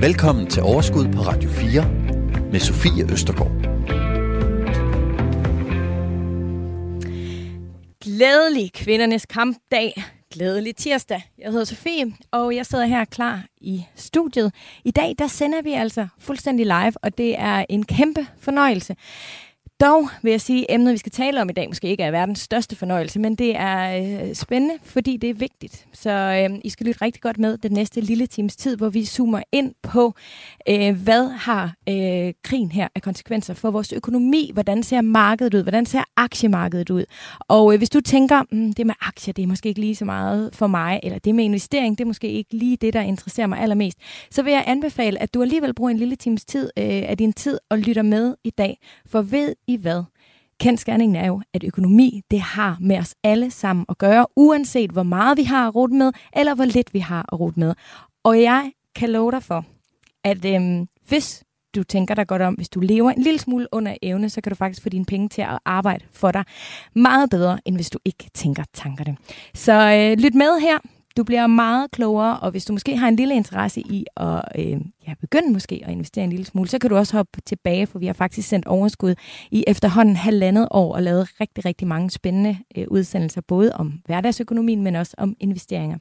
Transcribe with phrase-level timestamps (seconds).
[0.00, 1.90] Velkommen til Overskud på Radio 4
[2.52, 3.50] med Sofie Østergaard.
[8.00, 10.02] Glædelig kvindernes kampdag.
[10.30, 11.22] Glædelig tirsdag.
[11.38, 14.52] Jeg hedder Sofie, og jeg sidder her klar i studiet.
[14.84, 18.96] I dag der sender vi altså fuldstændig live, og det er en kæmpe fornøjelse.
[19.80, 22.10] Dog vil jeg sige, at emnet, vi skal tale om i dag, måske ikke er
[22.10, 25.86] verdens største fornøjelse, men det er øh, spændende, fordi det er vigtigt.
[25.92, 29.04] Så øh, I skal lytte rigtig godt med den næste lille times tid, hvor vi
[29.04, 30.14] zoomer ind på,
[30.68, 34.50] øh, hvad har øh, krigen her af konsekvenser for vores økonomi?
[34.54, 35.62] Hvordan ser markedet ud?
[35.62, 37.04] Hvordan ser aktiemarkedet ud?
[37.40, 40.04] Og øh, hvis du tænker, mm, det med aktier, det er måske ikke lige så
[40.04, 43.46] meget for mig, eller det med investering, det er måske ikke lige det, der interesserer
[43.46, 43.98] mig allermest,
[44.30, 47.32] så vil jeg anbefale, at du alligevel bruger en lille times tid øh, af din
[47.32, 48.78] tid og lytter med i dag.
[49.06, 50.02] For ved i hvad?
[50.60, 55.02] Kendskærningen er jo, at økonomi, det har med os alle sammen at gøre, uanset hvor
[55.02, 57.74] meget vi har at rute med, eller hvor lidt vi har at rute med.
[58.24, 59.64] Og jeg kan love dig for,
[60.24, 61.44] at øhm, hvis
[61.74, 64.50] du tænker dig godt om, hvis du lever en lille smule under evne, så kan
[64.50, 66.44] du faktisk få dine penge til at arbejde for dig
[66.94, 69.16] meget bedre, end hvis du ikke tænker tankerne.
[69.54, 70.78] Så øh, lyt med her.
[71.18, 74.80] Du bliver meget klogere, og hvis du måske har en lille interesse i at øh,
[75.08, 77.98] ja, begynde måske at investere en lille smule, så kan du også hoppe tilbage, for
[77.98, 79.14] vi har faktisk sendt overskud
[79.50, 84.82] i efterhånden halvandet år og lavet rigtig, rigtig mange spændende øh, udsendelser, både om hverdagsøkonomien,
[84.82, 85.98] men også om investeringer.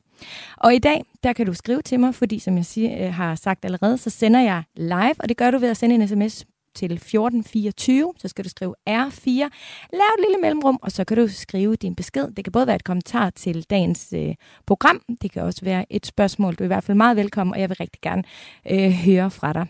[0.57, 3.35] Og i dag, der kan du skrive til mig, fordi som jeg siger, øh, har
[3.35, 6.45] sagt allerede, så sender jeg live, og det gør du ved at sende en sms
[6.77, 9.29] til 1424, så skal du skrive R4,
[9.93, 12.31] lav et lille mellemrum, og så kan du skrive din besked.
[12.31, 16.05] Det kan både være et kommentar til dagens øh, program, det kan også være et
[16.05, 16.55] spørgsmål.
[16.55, 18.23] Du er i hvert fald meget velkommen, og jeg vil rigtig gerne
[18.71, 19.65] øh, høre fra dig.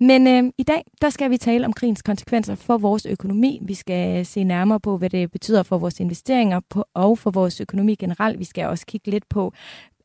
[0.00, 3.58] Men øh, i dag, der skal vi tale om krigens konsekvenser for vores økonomi.
[3.62, 7.60] Vi skal se nærmere på, hvad det betyder for vores investeringer på, og for vores
[7.60, 8.38] økonomi generelt.
[8.38, 9.52] Vi skal også kigge lidt på,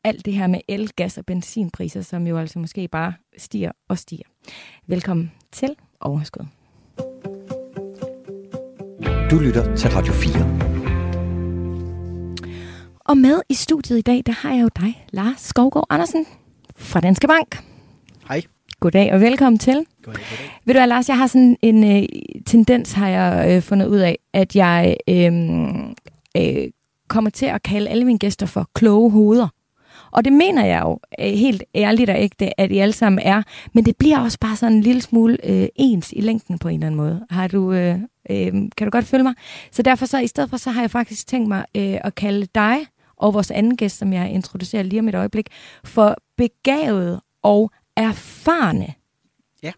[0.04, 3.98] alt det her med el, gas og benzinpriser, som jo altså måske bare stiger og
[3.98, 4.24] stiger.
[4.86, 6.44] Velkommen til overskud.
[9.30, 10.62] Du lytter til Radio 4.
[13.04, 16.26] Og med i studiet i dag, der har jeg jo dig, Lars Skovgaard Andersen
[16.76, 17.64] fra Danske Bank.
[18.28, 18.42] Hej.
[18.80, 19.86] Goddag og velkommen til.
[20.02, 20.60] Goddag, goddag.
[20.64, 22.08] Ved du hvad, Lars, jeg har sådan en øh,
[22.46, 25.32] tendens, har jeg øh, fundet ud af, at jeg øh,
[26.36, 26.68] øh,
[27.08, 29.48] kommer til at kalde alle mine gæster for kloge hoveder.
[30.12, 33.42] Og det mener jeg jo øh, helt ærligt og ægte, at I alle sammen er.
[33.72, 36.74] Men det bliver også bare sådan en lille smule øh, ens i længden på en
[36.74, 37.26] eller anden måde.
[37.30, 37.98] Har du, øh,
[38.30, 39.34] øh, kan du godt følge mig?
[39.70, 42.46] Så derfor så, i stedet for, så har jeg faktisk tænkt mig øh, at kalde
[42.54, 42.86] dig
[43.16, 45.46] og vores anden gæst, som jeg introducerer lige om et øjeblik,
[45.84, 48.94] for begavet og erfarne.
[49.62, 49.72] Ja,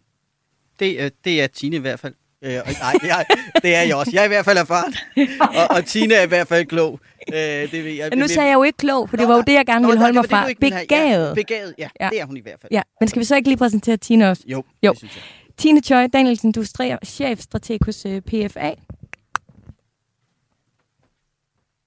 [0.80, 2.14] det, øh, det er Tine i hvert fald.
[2.42, 3.24] Øh, nej, det er,
[3.62, 4.10] det er jeg også.
[4.14, 4.94] Jeg er i hvert fald erfaren,
[5.40, 7.00] og, og Tine er i hvert fald klog.
[7.32, 8.08] Øh, det ved jeg.
[8.10, 10.00] Men nu sagde jeg jo ikke klog, for det var jo det, jeg gerne ville
[10.00, 10.46] holde mig fra.
[10.60, 11.28] Begavet.
[11.28, 12.08] Ja, begavet, ja, ja.
[12.08, 12.72] Det er hun i hvert fald.
[12.72, 14.42] Ja, men skal vi så ikke lige præsentere Tine også?
[14.46, 14.90] Jo, Jo.
[14.90, 15.22] det synes jeg.
[15.56, 18.70] Tine Choi Danielsen, du er chefstrateg hos øh, PFA.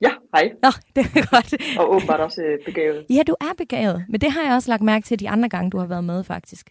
[0.01, 0.51] Ja, hej.
[0.63, 1.79] Nå, det er godt.
[1.79, 3.05] Og åbenbart også øh, begavet.
[3.09, 5.71] Ja, du er begavet, men det har jeg også lagt mærke til de andre gange,
[5.71, 6.69] du har været med, faktisk.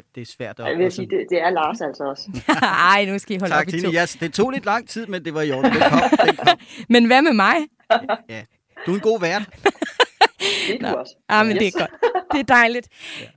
[0.00, 0.66] Ja, det er svært at...
[0.66, 2.42] Jeg vil sige, det, det er Lars altså også.
[2.92, 3.82] Ej, nu skal I holde Tak, op i Tine.
[3.82, 3.90] to.
[3.92, 5.70] Ja, det tog lidt lang tid, men det var i orden.
[5.72, 6.00] Kom,
[6.38, 6.58] kom.
[6.94, 7.56] Men hvad med mig?
[8.28, 8.42] Ja.
[8.86, 9.42] Du er en god vært.
[10.68, 11.14] Det er du også.
[11.28, 11.90] Ah, men det er godt.
[12.32, 12.88] Det er dejligt.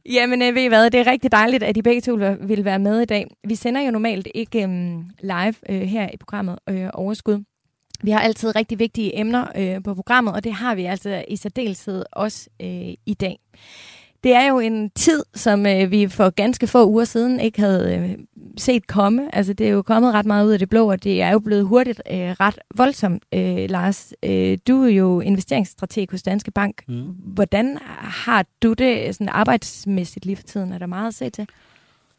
[0.05, 2.79] Jamen, øh, ved I hvad, det er rigtig dejligt, at I begge to vil- være
[2.79, 3.27] med i dag.
[3.47, 7.43] Vi sender jo normalt ikke øhm, live øh, her i programmet øh, Overskud.
[8.03, 11.35] Vi har altid rigtig vigtige emner øh, på programmet, og det har vi altså i
[11.35, 12.67] særdeleshed også øh,
[13.05, 13.37] i dag.
[14.23, 17.95] Det er jo en tid, som øh, vi for ganske få uger siden ikke havde
[17.95, 18.17] øh,
[18.57, 19.35] set komme.
[19.35, 21.39] Altså, det er jo kommet ret meget ud af det blå, og det er jo
[21.39, 23.23] blevet hurtigt øh, ret voldsomt.
[23.33, 26.83] Øh, Lars, øh, du er jo investeringsstrateg hos Danske Bank.
[26.87, 27.03] Mm.
[27.25, 30.73] Hvordan har du det sådan arbejdsmæssigt lige for tiden?
[30.73, 31.47] Er der meget at se til?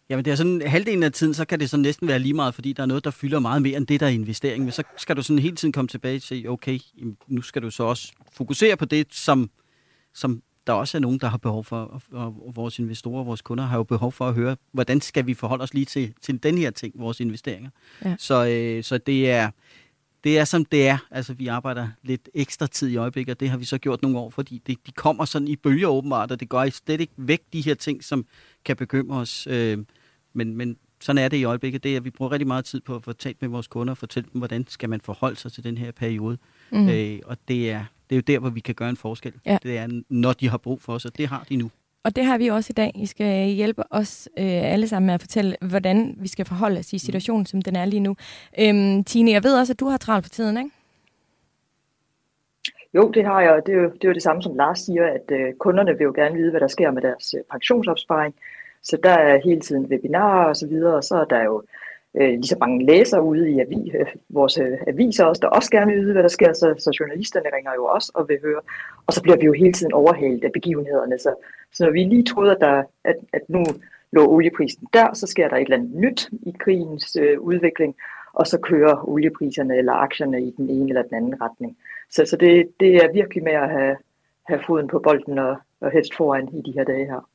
[0.08, 2.54] Jamen det er sådan halvdelen af tiden, så kan det så næsten være lige meget,
[2.54, 4.64] fordi der er noget, der fylder meget mere end det, der er investering.
[4.64, 6.78] Men så skal du sådan hele tiden komme tilbage og sige, okay,
[7.28, 9.50] nu skal du så også fokusere på det, som,
[10.14, 13.64] som der også er nogen, der har behov for, og, og vores investorer, vores kunder
[13.64, 16.58] har jo behov for at høre, hvordan skal vi forholde os lige til, til den
[16.58, 17.70] her ting, vores investeringer.
[18.04, 18.16] Ja.
[18.18, 19.50] Så, øh, så det er,
[20.24, 20.98] det er som det er.
[21.10, 24.18] Altså, vi arbejder lidt ekstra tid i øjeblikket, og det har vi så gjort nogle
[24.18, 27.42] år, fordi det, de kommer sådan i bølger åbenbart, og det går slet ikke væk,
[27.52, 28.26] de her ting, som
[28.64, 29.46] kan bekymre os.
[29.50, 29.78] Øh,
[30.32, 31.82] men, men sådan er det i øjeblikket.
[31.82, 33.90] Det er, at vi bruger rigtig meget tid på at få talt med vores kunder
[33.90, 36.38] og fortælle dem, hvordan skal man forholde sig til den her periode.
[36.72, 36.88] Mm.
[36.88, 39.32] Øh, og det er, det er jo der, hvor vi kan gøre en forskel.
[39.46, 39.58] Ja.
[39.62, 41.70] Det er, når de har brug for os, og det har de nu.
[42.04, 42.92] Og det har vi også i dag.
[42.94, 46.92] I skal hjælpe os øh, alle sammen med at fortælle, hvordan vi skal forholde os
[46.92, 48.16] i situationen, som den er lige nu.
[48.58, 50.70] Øhm, Tine, jeg ved også, at du har travlt på tiden, ikke?
[52.94, 54.78] Jo, det har jeg, og det er jo det, er jo det samme, som Lars
[54.78, 58.34] siger, at øh, kunderne vil jo gerne vide, hvad der sker med deres øh, pensionsopsparing.
[58.82, 61.62] Så der er hele tiden webinarer og så videre, og så er der jo
[62.20, 65.70] øh, lige så mange læsere ude i avi, øh, vores øh, aviser også, der også
[65.70, 68.60] gerne vil vide, hvad der sker, så, så journalisterne ringer jo også og vil høre.
[69.06, 71.18] Og så bliver vi jo hele tiden overhældt af begivenhederne.
[71.18, 71.34] Så,
[71.72, 73.64] så når vi lige troede, at, der, at, at nu
[74.12, 77.94] lå olieprisen der, så sker der et eller andet nyt i krigens øh, udvikling,
[78.32, 81.76] og så kører oliepriserne eller aktierne i den ene eller den anden retning.
[82.10, 83.96] Så, så det, det er virkelig med at have,
[84.44, 87.28] have foden på bolden og, og helst foran i de her dage her.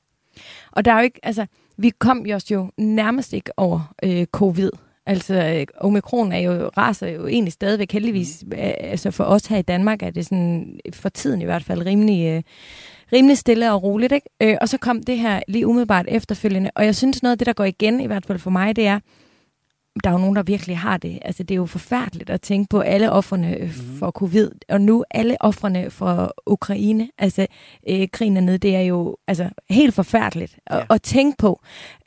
[0.71, 1.45] Og der er jo ikke, altså,
[1.79, 4.71] vi kom jo jo nærmest ikke over øh, covid.
[5.05, 8.43] Altså, øh, omikron er jo, raser jo egentlig stadigvæk heldigvis.
[8.45, 8.51] Mm.
[8.57, 12.27] Altså, for os her i Danmark er det sådan, for tiden i hvert fald, rimelig,
[12.27, 12.43] øh,
[13.13, 14.13] rimelig stille og roligt.
[14.13, 14.29] Ikke?
[14.41, 16.71] Øh, og så kom det her lige umiddelbart efterfølgende.
[16.75, 18.87] Og jeg synes, noget af det, der går igen, i hvert fald for mig, det
[18.87, 18.99] er,
[20.03, 21.19] der er jo nogen, der virkelig har det.
[21.21, 23.69] Altså, det er jo forfærdeligt at tænke på alle offerne mm.
[23.69, 27.09] for covid, og nu alle offerne for Ukraine.
[27.17, 27.47] Altså,
[27.89, 30.85] øh, krigen nede, det er jo altså, helt forfærdeligt at, ja.
[30.89, 31.61] at tænke på.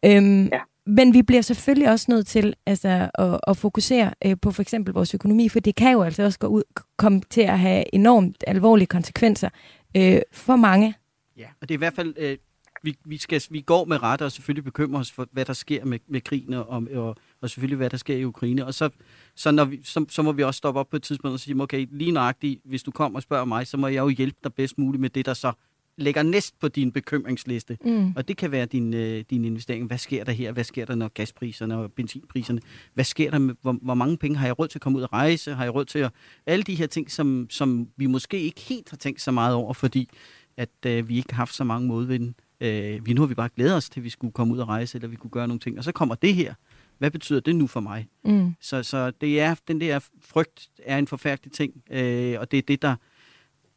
[0.05, 0.61] Øhm, ja.
[0.87, 4.95] Men vi bliver selvfølgelig også nødt til altså, at, at fokusere øh, på for eksempel
[4.95, 6.63] vores økonomi, for det kan jo altså også gå ud,
[6.97, 9.49] komme til at have enormt alvorlige konsekvenser
[9.97, 10.95] øh, for mange.
[11.37, 12.15] Ja, og det er i hvert fald...
[12.19, 12.37] Øh
[12.83, 15.85] vi, vi, skal, vi går med ret og selvfølgelig bekymrer os for, hvad der sker
[15.85, 18.67] med, med krigen og, og, og selvfølgelig, hvad der sker i Ukraine.
[18.67, 18.91] Og så,
[19.37, 21.63] så, når vi, så, så må vi også stoppe op på et tidspunkt og sige,
[21.63, 24.55] okay, lige nøjagtigt, hvis du kommer og spørger mig, så må jeg jo hjælpe dig
[24.55, 25.53] bedst muligt med det, der så
[25.97, 27.79] lægger næst på din bekymringsliste.
[27.85, 28.13] Mm.
[28.17, 29.87] Og det kan være din, øh, din investering.
[29.87, 30.53] Hvad sker der her?
[30.53, 32.61] Hvad sker der, når gaspriserne og benzinpriserne?
[32.95, 35.03] Hvad sker der med, hvor, hvor mange penge har jeg råd til at komme ud
[35.03, 35.55] og rejse?
[35.55, 36.13] Har jeg råd til at...
[36.47, 39.73] Alle de her ting, som, som vi måske ikke helt har tænkt så meget over,
[39.73, 40.09] fordi
[40.57, 42.35] at øh, vi ikke har haft så mange modvinde.
[42.61, 44.69] Øh, vi nu har vi bare glædet os til, at vi skulle komme ud og
[44.69, 45.79] rejse, eller vi kunne gøre nogle ting.
[45.79, 46.55] Og så kommer det her.
[46.99, 48.09] Hvad betyder det nu for mig?
[48.25, 48.55] Mm.
[48.61, 52.63] Så, så det er, den der frygt er en forfærdelig ting, øh, og det er
[52.63, 52.97] det, der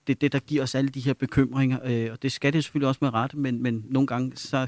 [0.07, 2.63] det er det, der giver os alle de her bekymringer, øh, og det skal det
[2.63, 4.67] selvfølgelig også med ret, men, men nogle gange så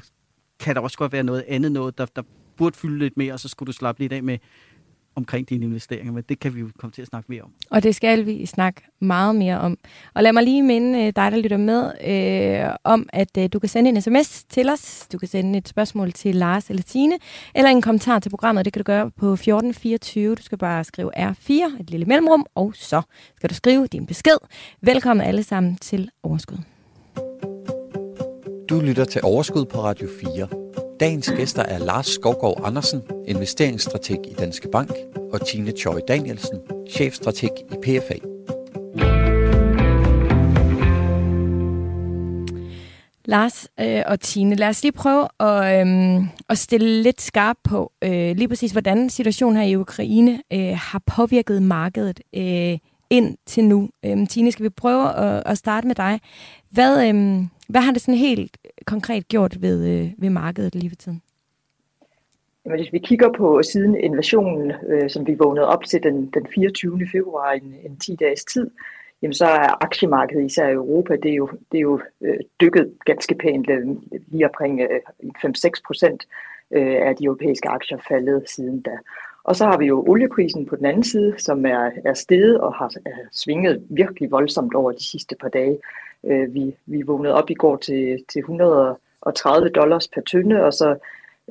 [0.60, 2.22] kan der også godt være noget andet noget, der, der
[2.56, 4.38] burde fylde lidt mere, og så skulle du slappe lidt af med,
[5.18, 7.50] omkring dine investeringer, men det kan vi jo komme til at snakke mere om.
[7.70, 9.78] Og det skal vi snakke meget mere om.
[10.14, 13.58] Og lad mig lige minde øh, dig, der lytter med, øh, om at øh, du
[13.58, 15.06] kan sende en sms til os.
[15.12, 17.18] Du kan sende et spørgsmål til Lars eller Tine,
[17.54, 18.64] eller en kommentar til programmet.
[18.64, 20.34] Det kan du gøre på 1424.
[20.34, 23.02] Du skal bare skrive R4, et lille mellemrum, og så
[23.36, 24.38] skal du skrive din besked.
[24.80, 26.58] Velkommen alle sammen til Overskud.
[28.68, 30.77] Du lytter til Overskud på Radio 4.
[31.00, 34.90] Dagens gæster er Lars Skovgaard Andersen, investeringsstrateg i Danske Bank,
[35.32, 36.58] og Tine Choi Danielsen,
[36.90, 38.14] chefstrateg i PFA.
[43.24, 47.92] Lars øh, og Tine, lad os lige prøve at, øh, at stille lidt skarp på
[48.04, 52.78] øh, lige præcis, hvordan situationen her i Ukraine øh, har påvirket markedet øh,
[53.10, 53.88] ind til nu.
[54.04, 56.20] Øh, Tine, skal vi prøve at, at starte med dig.
[56.70, 58.56] Hvad, øh, hvad har det sådan helt
[58.86, 61.22] konkret gjort ved, øh, ved markedet lige for tiden?
[62.64, 66.46] Jamen, hvis vi kigger på siden invasionen, øh, som vi vågnede op til den, den
[66.54, 67.08] 24.
[67.12, 68.70] februar, en, en 10 dages tid,
[69.22, 72.92] jamen så er aktiemarkedet, især i Europa, det er jo, det er jo øh, dykket
[73.04, 73.86] ganske pænt, øh,
[74.26, 75.00] lige omkring øh,
[75.46, 76.26] 5-6 procent
[76.70, 78.98] øh, af de europæiske aktier faldet siden da.
[79.44, 82.74] Og så har vi jo olieprisen på den anden side, som er, er steget og
[82.74, 85.78] har er svinget virkelig voldsomt over de sidste par dage.
[86.24, 90.96] Øh, vi, vi vågnede op i går til, til 130 dollars per tynde, og så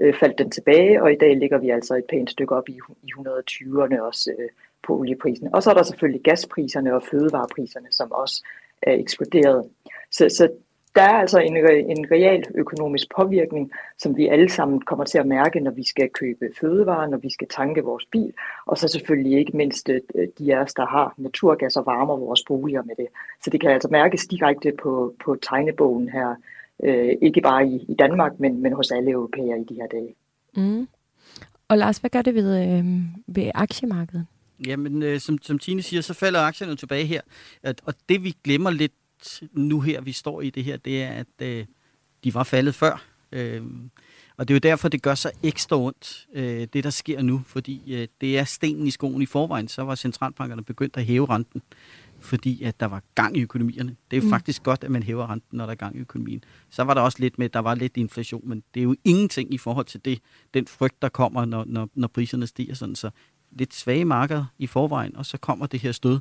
[0.02, 2.80] øh, faldt den tilbage, og i dag ligger vi altså et pænt stykke op i,
[3.04, 4.50] i 120'erne også øh,
[4.88, 5.54] på olieprisen.
[5.54, 8.44] Og så er der selvfølgelig gaspriserne og fødevarepriserne, som også
[8.82, 9.70] er eksploderet.
[10.12, 10.50] Så, så
[10.98, 11.58] der er altså en,
[11.98, 16.10] en real økonomisk påvirkning, som vi alle sammen kommer til at mærke, når vi skal
[16.10, 18.34] købe fødevarer, når vi skal tanke vores bil,
[18.66, 22.44] og så selvfølgelig ikke mindst øh, de af os, der har naturgas og varmer vores
[22.48, 23.08] boliger med det.
[23.44, 26.36] Så det kan altså mærkes direkte på, på tegnebogen her,
[26.84, 30.16] øh, ikke bare i, i Danmark, men, men hos alle europæere i de her dage.
[30.56, 30.88] Mm.
[31.68, 32.86] Og Lars, hvad gør det ved, øh,
[33.28, 34.26] ved aktiemarkedet?
[34.68, 37.22] Jamen, øh, som, som Tine siger, så falder aktierne tilbage her.
[37.64, 38.92] Og det vi glemmer lidt
[39.52, 41.66] nu her, vi står i det her, det er, at øh,
[42.24, 43.06] de var faldet før.
[43.32, 43.62] Øh,
[44.38, 47.42] og det er jo derfor, det gør så ekstra ondt, øh, det der sker nu,
[47.46, 49.68] fordi øh, det er stenen i skoen i forvejen.
[49.68, 51.62] Så var centralbankerne begyndt at hæve renten,
[52.20, 53.96] fordi at der var gang i økonomierne.
[54.12, 54.30] Det er jo mm.
[54.30, 56.44] faktisk godt, at man hæver renten, når der er gang i økonomien.
[56.70, 59.54] Så var der også lidt med, der var lidt inflation, men det er jo ingenting
[59.54, 60.20] i forhold til det,
[60.54, 62.96] den frygt, der kommer, når, når, når priserne stiger sådan.
[62.96, 63.10] Så
[63.52, 66.20] lidt svage markeder i forvejen, og så kommer det her stød.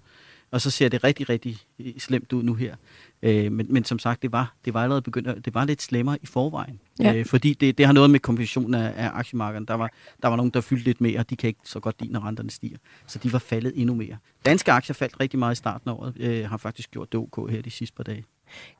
[0.51, 1.59] Og så ser det rigtig, rigtig
[1.99, 2.77] slemt ud nu her.
[3.23, 6.19] Øh, men, men som sagt, det var, det var allerede begyndt, det var lidt slemmere
[6.23, 6.81] i forvejen.
[7.01, 7.15] Ja.
[7.15, 9.69] Øh, fordi det, det har noget med komposition af, af aktiemarkedet.
[9.69, 9.91] Der var,
[10.23, 12.27] der var nogen, der fyldte lidt mere, og de kan ikke så godt lide, når
[12.27, 12.77] renterne stiger.
[13.07, 14.17] Så de var faldet endnu mere.
[14.45, 17.51] Danske aktier faldt rigtig meget i starten af året, øh, har faktisk gjort det ok
[17.51, 18.25] her de sidste par dage.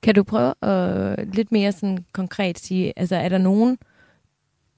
[0.03, 3.79] Kan du prøve at lidt mere sådan konkret sige, altså er der nogen,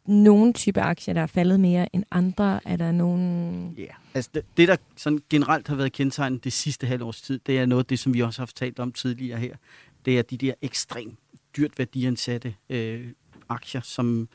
[0.08, 2.60] nogen type aktier, der er faldet mere end andre?
[2.64, 3.74] Er der nogen...
[3.76, 3.94] Ja, yeah.
[4.14, 7.66] altså det, det, der sådan generelt har været kendetegnet det sidste halvårs tid, det er
[7.66, 9.56] noget af det, som vi også har talt om tidligere her.
[10.04, 11.18] Det er de der ekstremt
[11.56, 13.06] dyrt værdiansatte øh,
[13.48, 14.28] aktier, som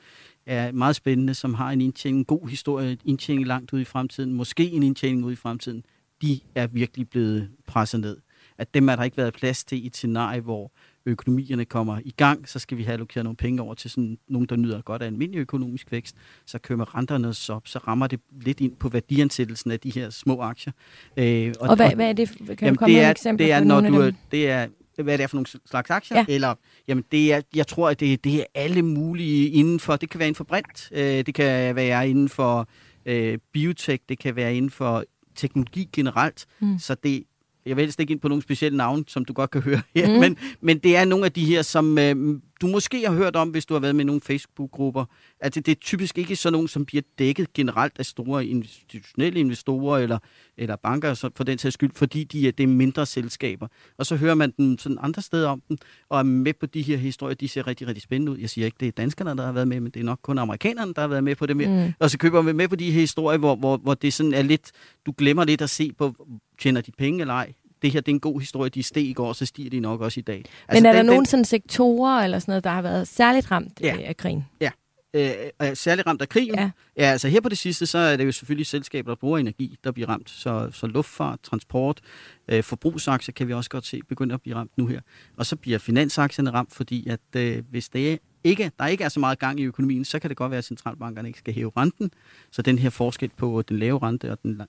[0.46, 3.86] er meget spændende, som har en indtjening, en god historie, en indtjening langt ud i
[3.86, 5.84] fremtiden, måske en indtjening ud i fremtiden,
[6.22, 8.18] de er virkelig blevet presset ned.
[8.58, 10.72] At dem er der ikke været plads til i et scenarie, hvor
[11.06, 14.48] økonomierne kommer i gang, så skal vi have allokeret nogle penge over til sådan nogen,
[14.48, 16.16] der nyder godt af almindelig økonomisk vækst.
[16.46, 20.42] Så kører renterne op, så rammer det lidt ind på værdiansættelsen af de her små
[20.42, 20.74] aktier.
[21.18, 22.30] Øh, og, og, hvad, og, hvad er det?
[22.30, 24.68] Kan jamen, du komme det med er, eksempel det er, når du, det er,
[25.02, 26.26] hvad det er for nogle slags aktier, ja.
[26.30, 26.56] eller
[26.88, 30.20] jamen det er, jeg tror, at det, det er alle mulige inden for, det kan
[30.20, 32.68] være inden for brint, øh, det kan være inden for
[33.06, 35.04] øh, biotech, det kan være inden for
[35.36, 36.80] teknologi generelt, mm.
[36.80, 37.24] så det
[37.66, 40.14] jeg vil helst ikke ind på nogle specielle navne, som du godt kan høre her,
[40.14, 40.20] mm.
[40.20, 43.50] men, men det er nogle af de her, som øh, du måske har hørt om,
[43.50, 45.06] hvis du har været med i nogle Facebook-grupper.
[45.40, 49.98] Altså, det er typisk ikke sådan nogle, som bliver dækket generelt af store institutionelle investorer
[49.98, 50.20] eller,
[50.58, 53.68] eller banker så for den sags skyld, fordi de er, det er mindre selskaber.
[53.98, 55.78] Og så hører man dem sådan andre steder om dem,
[56.10, 57.36] og er med på de her historier.
[57.36, 58.38] De ser rigtig, rigtig spændende ud.
[58.38, 60.38] Jeg siger ikke, det er danskerne, der har været med, men det er nok kun
[60.38, 61.86] amerikanerne, der har været med på det mere.
[61.86, 61.94] Mm.
[62.00, 64.42] Og så køber man med på de her historier, hvor, hvor, hvor det sådan er
[64.42, 64.72] lidt,
[65.06, 66.28] du glemmer lidt at se på,
[66.60, 67.54] tjener de penge eller ej?
[67.84, 70.02] det her det er en god historie, de steg i går, så stiger de nok
[70.02, 70.38] også i dag.
[70.38, 71.26] Altså, Men er den, der nogen den...
[71.26, 73.98] sådan sektorer eller sådan noget, der har været særligt ramt ja.
[74.04, 74.46] af krigen?
[74.62, 74.70] Ja,
[75.14, 75.34] øh,
[75.74, 76.56] særligt ramt af krigen.
[76.56, 76.72] Ja.
[76.98, 79.78] ja, altså her på det sidste, så er det jo selvfølgelig selskaber, der bruger energi,
[79.84, 80.30] der bliver ramt.
[80.30, 82.02] Så, så luftfart, transport,
[82.48, 85.02] øh, forbrugsaktier kan vi også godt se begynde at blive ramt nu her.
[85.38, 89.20] Og så bliver finansaktierne ramt, fordi at øh, hvis det ikke, der ikke er så
[89.20, 92.12] meget gang i økonomien, så kan det godt være, at centralbankerne ikke skal hæve renten.
[92.52, 94.62] Så den her forskel på den lave rente og den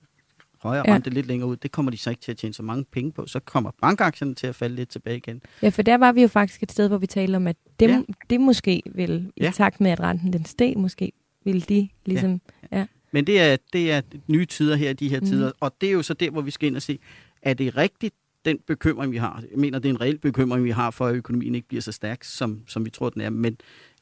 [0.61, 0.93] højere ja.
[0.93, 3.11] rente lidt længere ud, det kommer de så ikke til at tjene så mange penge
[3.11, 3.25] på.
[3.27, 5.41] Så kommer bankaktierne til at falde lidt tilbage igen.
[5.61, 7.89] Ja, for der var vi jo faktisk et sted, hvor vi talte om, at det,
[7.89, 8.01] ja.
[8.29, 9.51] det måske vil, i ja.
[9.51, 11.11] takt med, at renten den steg, måske
[11.45, 12.41] vil de ligesom...
[12.71, 12.77] Ja.
[12.77, 12.85] ja.
[13.11, 15.25] Men det er, det er nye tider her, de her mm.
[15.25, 16.99] tider, og det er jo så der, hvor vi skal ind og se,
[17.41, 19.43] er det rigtigt, den bekymring, vi har?
[19.51, 21.91] Jeg mener, det er en reel bekymring, vi har for, at økonomien ikke bliver så
[21.91, 23.57] stærk, som, som vi tror, den er, men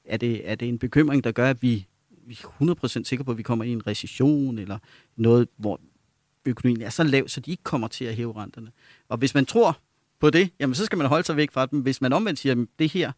[0.06, 1.88] er det, er det en bekymring, der gør, at vi,
[2.28, 4.78] vi er 100% sikre på, at vi kommer i en recession, eller
[5.16, 5.80] noget, hvor
[6.46, 8.72] økonomien er så lav, så de ikke kommer til at hæve renterne.
[9.10, 9.78] Og hvis man tror
[10.20, 11.80] på det, jamen så skal man holde sig væk fra dem.
[11.80, 13.12] Hvis man omvendt siger, at det her,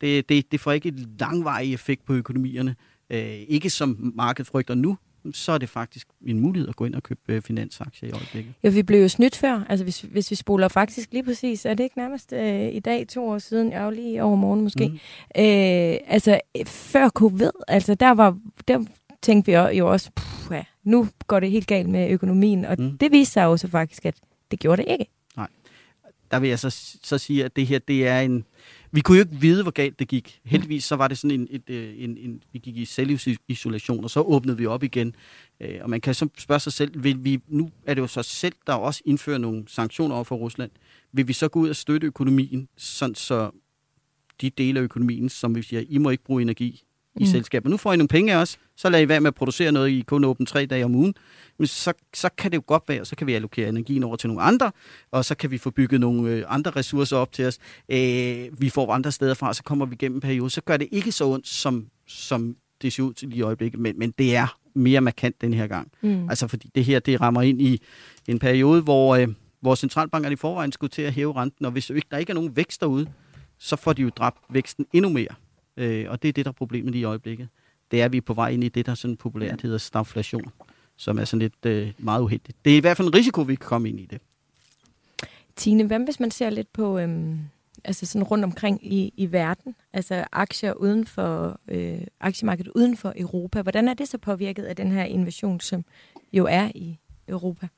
[0.00, 2.76] det, det, det får ikke et langvarig effekt på økonomierne,
[3.10, 4.98] øh, ikke som markedet frygter nu,
[5.32, 8.54] så er det faktisk en mulighed at gå ind og købe øh, finansaktier i øjeblikket.
[8.64, 9.64] Jo, vi blev jo snydt før.
[9.68, 13.08] Altså hvis, hvis vi spoler faktisk lige præcis, er det ikke nærmest øh, i dag,
[13.08, 14.88] to år siden, jeg lige over morgen måske.
[14.88, 14.94] Mm.
[15.36, 18.84] Øh, altså før covid, altså der var, der
[19.22, 20.10] tænkte vi jo også,
[20.50, 22.98] ja, nu går det helt galt med økonomien, og mm.
[22.98, 24.14] det viste sig jo så faktisk, at
[24.50, 25.06] det gjorde det ikke.
[25.36, 25.48] Nej.
[26.30, 28.44] Der vil jeg så, så sige, at det her, det er en...
[28.92, 30.40] Vi kunne jo ikke vide, hvor galt det gik.
[30.44, 34.10] Heldigvis så var det sådan en, et, øh, en, en vi gik i selvisolation, og
[34.10, 35.14] så åbnede vi op igen.
[35.60, 38.22] Øh, og man kan så spørge sig selv, vil vi, nu er det jo så
[38.22, 40.70] selv, der også indfører nogle sanktioner over for Rusland.
[41.12, 43.50] Vil vi så gå ud og støtte økonomien, sådan så
[44.40, 46.84] de dele af økonomien, som vi siger, I må ikke bruge energi,
[47.16, 47.26] i mm.
[47.26, 47.70] selskabet.
[47.70, 49.90] Nu får I nogle penge af os, så lader I være med at producere noget,
[49.90, 51.14] I kun åbent tre dage om ugen.
[51.58, 54.28] Men så, så kan det jo godt være, så kan vi allokere energien over til
[54.28, 54.72] nogle andre,
[55.10, 57.58] og så kan vi få bygget nogle øh, andre ressourcer op til os.
[57.88, 60.50] Øh, vi får andre steder fra, så kommer vi igennem en periode.
[60.50, 63.98] Så gør det ikke så ondt, som, som det ser ud til i øjeblikket, men,
[63.98, 65.92] men det er mere markant den her gang.
[66.00, 66.28] Mm.
[66.28, 67.80] Altså fordi det her, det rammer ind i
[68.28, 69.28] en periode, hvor, øh,
[69.60, 72.34] hvor centralbankerne i forvejen skulle til at hæve renten, og hvis ikke, der ikke er
[72.34, 73.06] nogen vækst derude,
[73.58, 75.34] så får de jo dræbt væksten endnu mere.
[75.76, 77.48] Øh, og det er det, der er problemet i øjeblikket.
[77.92, 80.52] Det er, at vi er på vej ind i det, der sådan populært hedder stagflation,
[80.96, 82.56] som er sådan lidt øh, meget uheldigt.
[82.64, 84.20] Det er i hvert fald en risiko, vi kan komme ind i det.
[85.56, 87.38] Tine, hvad hvis man ser lidt på øhm,
[87.84, 93.12] altså sådan rundt omkring i, i verden, altså aktier uden for, øh, aktiemarkedet uden for
[93.16, 95.84] Europa, hvordan er det så påvirket af den her invasion, som
[96.32, 97.68] jo er i Europa?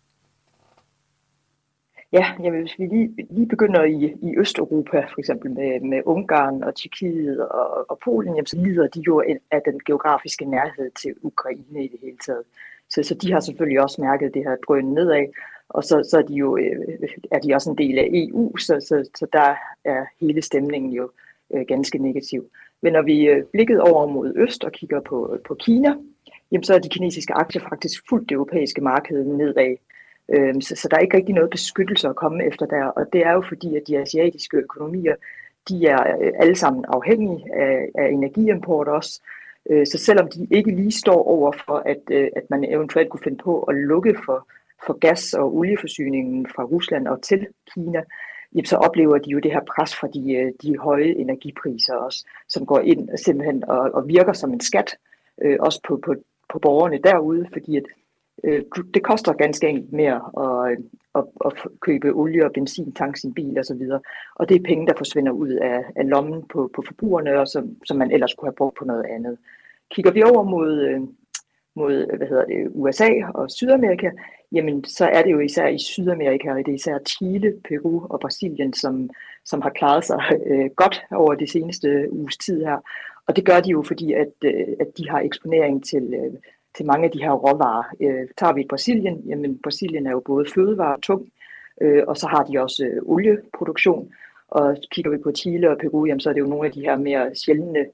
[2.14, 6.62] Ja, jamen, hvis vi lige, lige begynder i, i Østeuropa, for eksempel med, med Ungarn
[6.62, 11.14] og Tjekkiet og, og Polen, jamen, så lider de jo af den geografiske nærhed til
[11.22, 12.42] Ukraine i det hele taget.
[12.90, 15.26] Så, så de har selvfølgelig også mærket det her drøn nedad,
[15.68, 18.80] og så, så er, de jo, øh, er de også en del af EU, så,
[18.80, 19.54] så, så der
[19.84, 21.10] er hele stemningen jo
[21.54, 22.50] øh, ganske negativ.
[22.82, 25.94] Men når vi øh, blikket over mod øst og kigger på, på Kina,
[26.52, 29.76] jamen, så er de kinesiske aktier faktisk fuldt det europæiske marked nedad.
[30.28, 33.26] Øhm, så, så der er ikke rigtig noget beskyttelse at komme efter der, og det
[33.26, 35.14] er jo fordi, at de asiatiske økonomier,
[35.68, 39.20] de er øh, alle sammen afhængige af, af energiimport også.
[39.70, 43.24] Øh, så selvom de ikke lige står over for, at, øh, at man eventuelt kunne
[43.24, 44.48] finde på at lukke for,
[44.86, 48.02] for gas- og olieforsyningen fra Rusland og til Kina,
[48.54, 52.26] jamen så oplever de jo det her pres fra de, øh, de høje energipriser også,
[52.48, 54.96] som går ind simpelthen og, og virker som en skat,
[55.42, 56.14] øh, også på, på,
[56.48, 57.82] på borgerne derude, fordi at,
[58.44, 58.62] Øh,
[58.94, 60.78] det koster ganske enkelt mere at, øh,
[61.14, 63.82] at, at købe olie og benzin, tanke sin bil osv.
[63.92, 64.02] Og,
[64.34, 67.76] og det er penge, der forsvinder ud af, af lommen på, på forbrugerne, og som,
[67.84, 69.38] som man ellers kunne have brugt på noget andet.
[69.90, 71.00] Kigger vi over mod, øh,
[71.76, 74.10] mod hvad hedder det, USA og Sydamerika,
[74.52, 78.20] jamen så er det jo især i Sydamerika, og det er især Chile, Peru og
[78.20, 79.10] Brasilien, som,
[79.44, 82.78] som har klaret sig øh, godt over de seneste uges tid her.
[83.26, 86.32] Og det gør de jo, fordi at, øh, at de har eksponering til, øh,
[86.76, 87.84] til mange af de her råvarer.
[88.00, 91.28] Øh, tager vi Brasilien, jamen Brasilien er jo både fødevare og tung,
[91.80, 94.12] øh, og så har de også øh, olieproduktion.
[94.48, 96.80] Og kigger vi på Chile og Peru, jamen, så er det jo nogle af de
[96.80, 97.84] her mere sjældne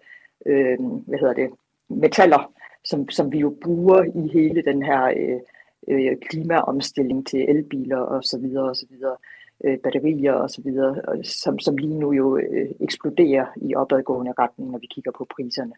[0.46, 1.50] øh, hvad hedder det,
[1.88, 2.52] metaller,
[2.84, 5.40] som, som vi jo bruger i hele den her øh,
[5.88, 9.16] øh, klimaomstilling til elbiler og så videre og så videre,
[9.64, 14.70] øh, batterier og så videre, som, som lige nu jo øh, eksploderer i opadgående retning,
[14.70, 15.72] når vi kigger på priserne.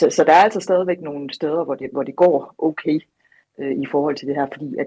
[0.00, 3.00] Så, så der er altså stadigvæk nogle steder, hvor det, hvor det går okay
[3.58, 4.86] øh, i forhold til det her, fordi at,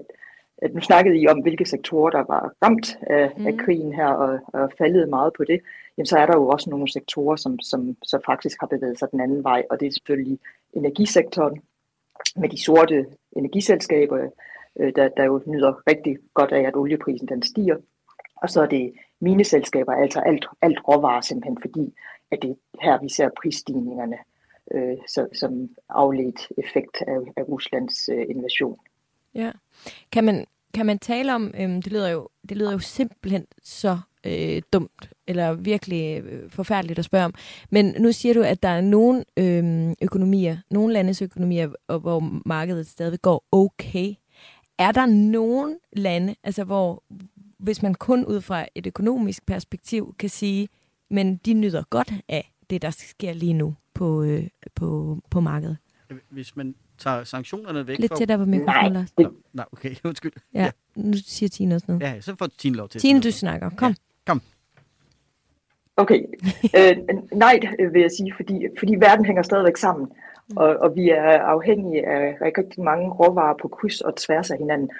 [0.58, 3.46] at nu snakkede I om, hvilke sektorer, der var ramt af, mm.
[3.46, 5.60] af krigen her, og, og faldet meget på det,
[5.98, 9.08] jamen så er der jo også nogle sektorer, som, som så faktisk har bevæget sig
[9.10, 10.38] den anden vej, og det er selvfølgelig
[10.72, 11.60] energisektoren
[12.36, 13.06] med de sorte
[13.36, 14.28] energiselskaber,
[14.80, 17.76] øh, der, der jo nyder rigtig godt af, at olieprisen den stiger.
[18.36, 21.94] Og så er det mineselskaber, altså alt, alt råvarer simpelthen, fordi
[22.30, 24.16] at det her, vi ser prisstigningerne
[24.74, 28.78] øh, så, som afledt effekt af, af Ruslands øh, invasion.
[29.34, 29.52] Ja.
[30.12, 33.98] Kan man, kan man tale om, øhm, det, lyder jo, det lyder jo simpelthen så
[34.26, 37.34] øh, dumt, eller virkelig øh, forfærdeligt at spørge om.
[37.70, 42.86] Men nu siger du, at der er nogle øh, økonomier, nogle landes økonomier, hvor markedet
[42.86, 44.14] stadig går okay.
[44.78, 47.02] Er der nogle lande, altså hvor,
[47.58, 50.68] hvis man kun ud fra et økonomisk perspektiv kan sige,
[51.10, 55.76] men de nyder godt af det, der sker lige nu på, øh, på, på markedet?
[56.28, 58.16] Hvis man tager sanktionerne væk Lidt fra...
[58.16, 59.18] tættere på mikrofonen, Lars.
[59.18, 60.32] Nej, nej, okay, undskyld.
[60.54, 62.02] Ja, nu siger Tine også noget.
[62.02, 63.00] Ja, så får Tine lov til.
[63.00, 63.70] Tine, du snakker.
[63.70, 63.88] Kom.
[63.88, 63.94] Ja,
[64.26, 64.42] kom.
[65.96, 66.20] Okay.
[66.78, 66.96] øh,
[67.32, 67.60] nej,
[67.92, 70.08] vil jeg sige, fordi, fordi verden hænger stadigvæk sammen.
[70.48, 70.56] Mm.
[70.56, 74.90] Og, og vi er afhængige af rigtig mange råvarer på kryds og tværs af hinanden.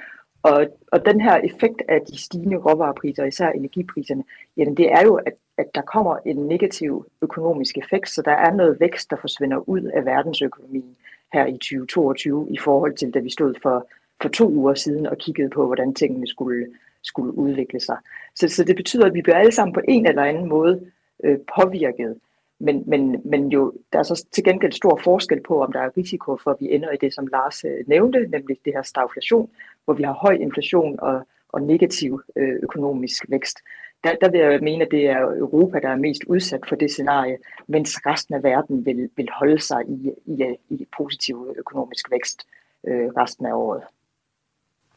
[0.42, 4.24] Og, og den her effekt af de stigende råvarepriser, især energipriserne,
[4.56, 8.52] jamen det er jo, at, at der kommer en negativ økonomisk effekt, så der er
[8.52, 10.96] noget vækst, der forsvinder ud af verdensøkonomien
[11.32, 13.88] her i 2022 i forhold til, da vi stod for,
[14.22, 16.66] for to uger siden og kiggede på, hvordan tingene skulle,
[17.02, 17.96] skulle udvikle sig.
[18.34, 20.90] Så, så det betyder, at vi bliver alle sammen på en eller anden måde
[21.24, 22.16] øh, påvirket.
[22.58, 25.96] Men, men, men jo, der er så til gengæld stor forskel på, om der er
[25.96, 29.50] risiko for, at vi ender i det, som Lars øh, nævnte, nemlig det her stagflation,
[29.84, 33.58] hvor vi har høj inflation og, og negativ øh, økonomisk vækst.
[34.04, 36.90] Der, der vil jeg mene, at det er Europa, der er mest udsat for det
[36.90, 37.36] scenarie,
[37.66, 42.46] mens resten af verden vil, vil holde sig i, i, i positiv økonomisk vækst
[42.86, 43.82] øh, resten af året.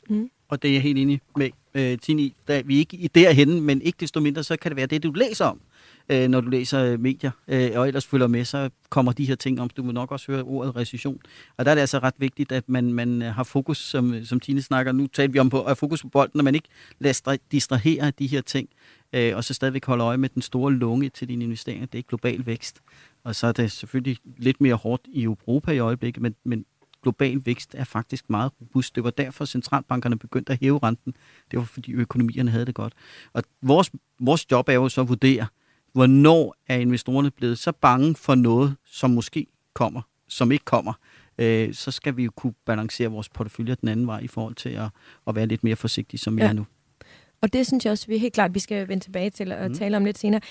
[0.10, 0.30] Mm.
[0.48, 2.36] Og det er jeg helt enig med øh, Tini.
[2.48, 5.12] Da vi er ikke derhen, men ikke desto mindre, så kan det være det, du
[5.12, 5.62] læser om
[6.10, 9.36] øh, når du læser øh, medier, øh, og ellers følger med, så kommer de her
[9.36, 9.70] ting om.
[9.70, 11.20] Du må nok også høre ordet recession.
[11.58, 14.62] Og der er det altså ret vigtigt, at man, man har fokus, som, som Tine
[14.62, 18.12] snakker, nu taler vi om på, at fokus på bolden, og man ikke lader distrahere
[18.12, 18.70] de her ting,
[19.14, 21.86] øh, og så stadigvæk holde øje med den store lunge til dine investeringer.
[21.86, 22.82] Det er global vækst.
[23.24, 26.66] Og så er det selvfølgelig lidt mere hårdt i Europa i øjeblikket, men, men
[27.04, 28.96] global vækst er faktisk meget robust.
[28.96, 31.14] Det var derfor, centralbankerne begyndte at hæve renten.
[31.52, 32.94] Det var, fordi økonomierne havde det godt.
[33.34, 35.48] Og vores, vores job er jo så at vurdere,
[35.94, 40.94] hvornår er investorerne blevet så bange for noget, som måske kommer, som ikke kommer,
[41.38, 44.70] øh, så skal vi jo kunne balancere vores portefølje den anden vej i forhold til
[44.70, 44.90] at,
[45.28, 46.48] at være lidt mere forsigtige, som vi ja.
[46.48, 46.66] er nu.
[47.48, 49.68] Og det synes jeg også, vi er helt klart, vi skal vende tilbage til og
[49.68, 49.74] mm.
[49.74, 50.42] tale om lidt senere.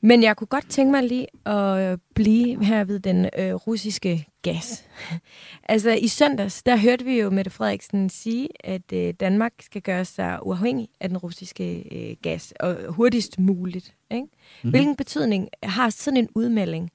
[0.00, 4.84] Men jeg kunne godt tænke mig lige at blive her ved den øh, russiske gas.
[5.68, 10.04] altså i søndags, der hørte vi jo Mette Frederiksen sige, at øh, Danmark skal gøre
[10.04, 13.94] sig uafhængig af den russiske øh, gas, og hurtigst muligt.
[14.10, 14.22] Ikke?
[14.22, 14.70] Mm-hmm.
[14.70, 16.90] Hvilken betydning har sådan en udmelding,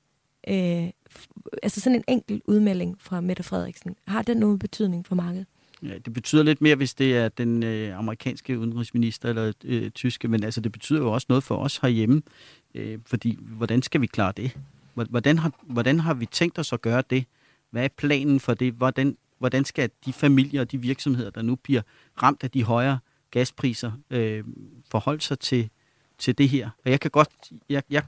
[0.48, 0.90] øh,
[1.64, 5.46] altså sådan en enkelt udmelding fra Mette Frederiksen, har den nogen betydning for markedet?
[5.84, 10.28] Ja, det betyder lidt mere, hvis det er den øh, amerikanske udenrigsminister eller øh, tyske,
[10.28, 12.22] men altså det betyder jo også noget for os herhjemme,
[12.76, 14.58] øh, fordi hvordan skal vi klare det?
[14.94, 17.26] Hvordan har, hvordan har vi tænkt os at gøre det?
[17.72, 18.74] Hvad er planen for det?
[18.74, 21.82] Hvordan, hvordan skal de familier og de virksomheder, der nu bliver
[22.24, 23.00] ramt af de højere
[23.32, 24.44] gaspriser, øh,
[24.92, 25.70] forholde sig til,
[26.18, 26.70] til det her?
[26.86, 27.30] Og jeg kan godt,
[27.70, 28.04] jeg, jeg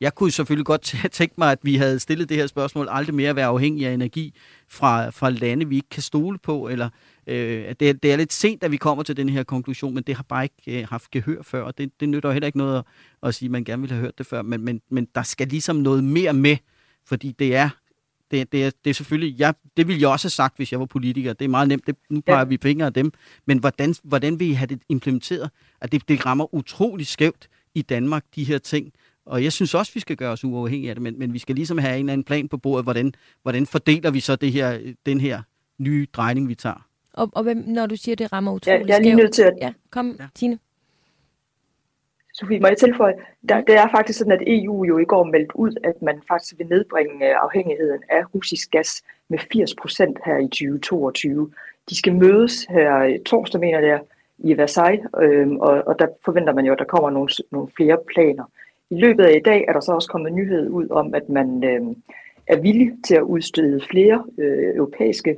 [0.00, 3.36] jeg kunne selvfølgelig godt tænke mig, at vi havde stillet det her spørgsmål, aldrig mere
[3.36, 4.34] være afhængig af energi
[4.68, 6.88] fra, fra lande, vi ikke kan stole på, eller
[7.26, 10.16] øh, det, det er lidt sent, at vi kommer til den her konklusion, men det
[10.16, 12.84] har bare ikke øh, haft gehør før, og det, det nytter heller ikke noget at,
[13.22, 15.48] at sige, at man gerne ville have hørt det før, men, men, men der skal
[15.48, 16.56] ligesom noget mere med,
[17.04, 17.68] fordi det er
[18.30, 20.80] det, det, er, det er selvfølgelig, jeg, det ville jeg også have sagt, hvis jeg
[20.80, 21.32] var politiker.
[21.32, 22.44] Det er meget nemt, det, nu peger ja.
[22.44, 23.12] vi fingre af dem.
[23.46, 25.50] Men hvordan, hvordan vil I have det implementeret?
[25.80, 28.92] At det, det rammer utrolig skævt i Danmark, de her ting.
[29.26, 31.54] Og jeg synes også, vi skal gøre os uafhængige af det, men, men vi skal
[31.54, 33.12] ligesom have en eller anden plan på bordet, hvordan,
[33.42, 35.42] hvordan fordeler vi så det her, den her
[35.78, 36.86] nye drejning, vi tager.
[37.12, 39.42] Og, og hvem, når du siger, det rammer utroligt ja, jeg er lige nødt til
[39.42, 39.52] at...
[39.60, 40.26] Ja, kom, ja.
[40.34, 40.58] Tine.
[42.34, 43.14] Sofie, må jeg tilføje?
[43.48, 46.54] Der, det er faktisk sådan, at EU jo i går meldt ud, at man faktisk
[46.58, 51.52] vil nedbringe øh, afhængigheden af russisk gas med 80 procent her i 2022.
[51.90, 54.00] De skal mødes her torsdag, mener jeg,
[54.38, 57.98] i Versailles, øh, og, og der forventer man jo, at der kommer nogle, nogle flere
[58.14, 58.44] planer.
[58.90, 61.64] I løbet af i dag er der så også kommet nyhed ud om, at man
[61.64, 61.96] øh,
[62.46, 65.36] er villig til at udstede flere øh, europæiske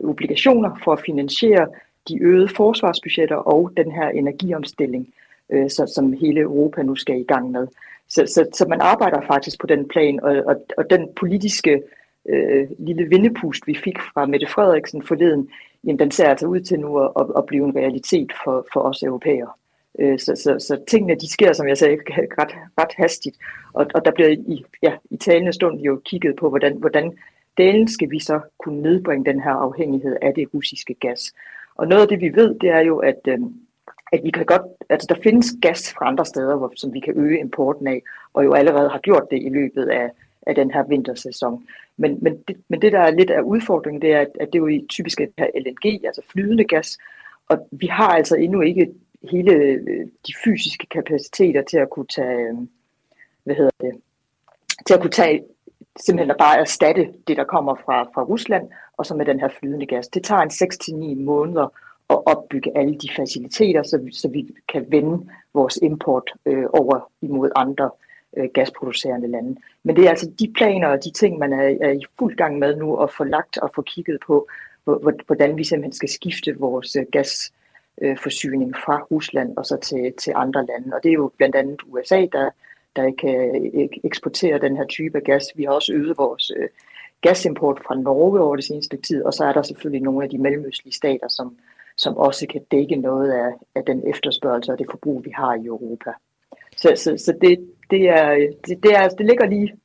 [0.00, 1.68] obligationer for at finansiere
[2.08, 5.08] de øgede forsvarsbudgetter og den her energiomstilling,
[5.50, 7.66] øh, så, som hele Europa nu skal i gang med.
[8.08, 11.82] Så, så, så man arbejder faktisk på den plan, og, og, og den politiske
[12.28, 15.48] øh, lille vindepust, vi fik fra Mette Frederiksen forleden,
[15.84, 19.02] jamen, den ser altså ud til nu at, at blive en realitet for, for os
[19.02, 19.50] europæere.
[19.98, 21.98] Øh, så, så, så tingene de sker, som jeg sagde,
[22.38, 23.36] ret, ret hastigt.
[23.72, 27.18] Og, og der bliver i, ja, i talende stund jo kigget på, hvordan, hvordan
[27.58, 31.32] delen skal vi så kunne nedbringe den her afhængighed af det russiske gas.
[31.74, 33.38] Og noget af det, vi ved, det er jo, at, øh,
[34.12, 37.14] at vi kan godt, altså der findes gas fra andre steder, hvor, som vi kan
[37.16, 38.02] øge importen af,
[38.34, 40.10] og jo allerede har gjort det i løbet af,
[40.46, 41.64] af den her vintersæson.
[41.96, 44.58] Men, men, det, men det, der er lidt af udfordringen, det er, at, at det
[44.58, 46.98] er jo typisk er her LNG, altså flydende gas,
[47.48, 48.88] og vi har altså endnu ikke
[49.30, 52.54] hele øh, de fysiske kapaciteter til at kunne tage, øh,
[53.44, 53.92] hvad hedder det,
[54.86, 55.44] til at kunne tage
[56.00, 59.48] simpelthen at bare erstatte det, der kommer fra, fra Rusland, og så med den her
[59.48, 60.08] flydende gas.
[60.08, 61.72] Det tager en 6-9 måneder
[62.10, 67.10] at opbygge alle de faciliteter, så vi, så vi kan vende vores import øh, over
[67.22, 67.90] imod andre
[68.36, 69.56] øh, gasproducerende lande.
[69.82, 72.58] Men det er altså de planer og de ting, man er, er i fuld gang
[72.58, 74.48] med nu at få lagt og få kigget på,
[75.26, 77.52] hvordan vi simpelthen skal skifte vores øh, gas
[78.02, 80.96] øh, forsyning fra Rusland og så til, til andre lande.
[80.96, 82.50] Og det er jo blandt andet USA, der,
[82.96, 85.44] der kan øh, eksportere den her type gas.
[85.54, 86.68] Vi har også øget vores øh,
[87.20, 90.38] gasimport fra Norge over det seneste tid, og så er der selvfølgelig nogle af de
[90.38, 91.56] mellemøstlige stater, som,
[91.96, 95.66] som også kan dække noget af, af den efterspørgsel og det forbrug, vi har i
[95.66, 96.10] Europa.
[96.76, 98.34] Så, så, så det, det, er,
[98.66, 99.76] det, det, er, det ligger lige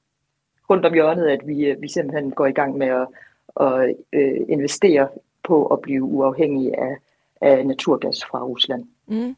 [0.69, 3.07] rundt om hjørnet, at vi, øh, vi simpelthen går i gang med at,
[3.59, 5.07] at øh, investere
[5.43, 6.97] på at blive uafhængige af,
[7.43, 8.83] af naturgas fra Rusland.
[9.07, 9.35] Mm.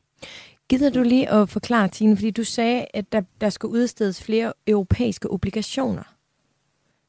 [0.70, 4.54] Gider du lige at forklare, Tine, fordi du sagde, at der, der skal udstedes flere
[4.68, 6.04] europæiske obligationer.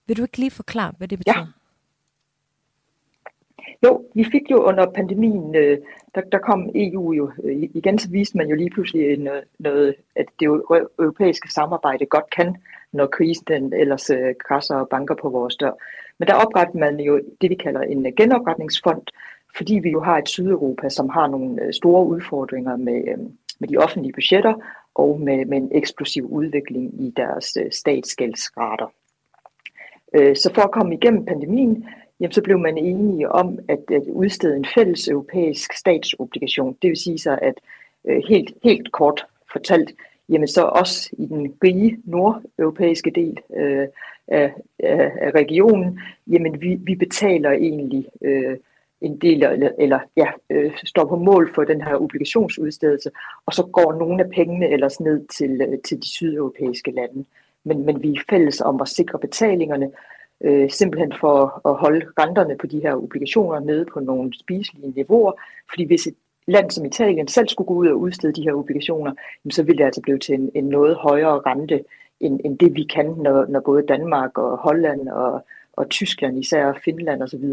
[0.06, 1.38] Vil du ikke lige forklare, hvad det betyder?
[1.38, 1.46] Ja.
[3.84, 5.78] Jo, vi fik jo under pandemien, øh,
[6.14, 9.94] der, der kom EU jo, øh, igen så viste man jo lige pludselig noget, noget,
[10.16, 10.46] at det
[10.98, 12.56] europæiske samarbejde godt kan,
[12.92, 15.72] når krisen den ellers øh, krasser og banker på vores dør.
[16.18, 19.02] Men der oprettede man jo det, vi kalder en genopretningsfond,
[19.56, 23.18] fordi vi jo har et Sydeuropa, som har nogle øh, store udfordringer med, øh,
[23.58, 24.54] med de offentlige budgetter
[24.94, 28.92] og med, med en eksplosiv udvikling i deres øh, statsgældsrater.
[30.34, 31.86] Så for at komme igennem pandemien,
[32.20, 36.76] jamen, så blev man enige om at, at udstede en fælles europæisk statsobligation.
[36.82, 37.54] Det vil sige så, at
[38.28, 39.94] helt, helt kort fortalt,
[40.28, 43.88] jamen så også i den rige nordeuropæiske del øh,
[44.28, 44.52] af,
[45.20, 48.56] af regionen, jamen vi, vi betaler egentlig øh,
[49.00, 53.10] en del eller, eller ja, øh, står på mål for den her obligationsudstedelse,
[53.46, 57.24] og så går nogle af pengene ellers ned til, øh, til de sydeuropæiske lande.
[57.64, 59.90] Men, men vi er fælles om at sikre betalingerne,
[60.40, 65.32] øh, simpelthen for at holde renterne på de her obligationer nede på nogle spiselige niveauer,
[65.70, 66.14] fordi hvis et
[66.46, 69.12] land som Italien selv skulle gå ud og udstede de her obligationer,
[69.44, 71.84] jamen, så ville det altså blive til en, en noget højere rente,
[72.20, 76.80] end, end det vi kan, når, når både Danmark og Holland og og Tyskland, især
[76.84, 77.44] Finland osv.,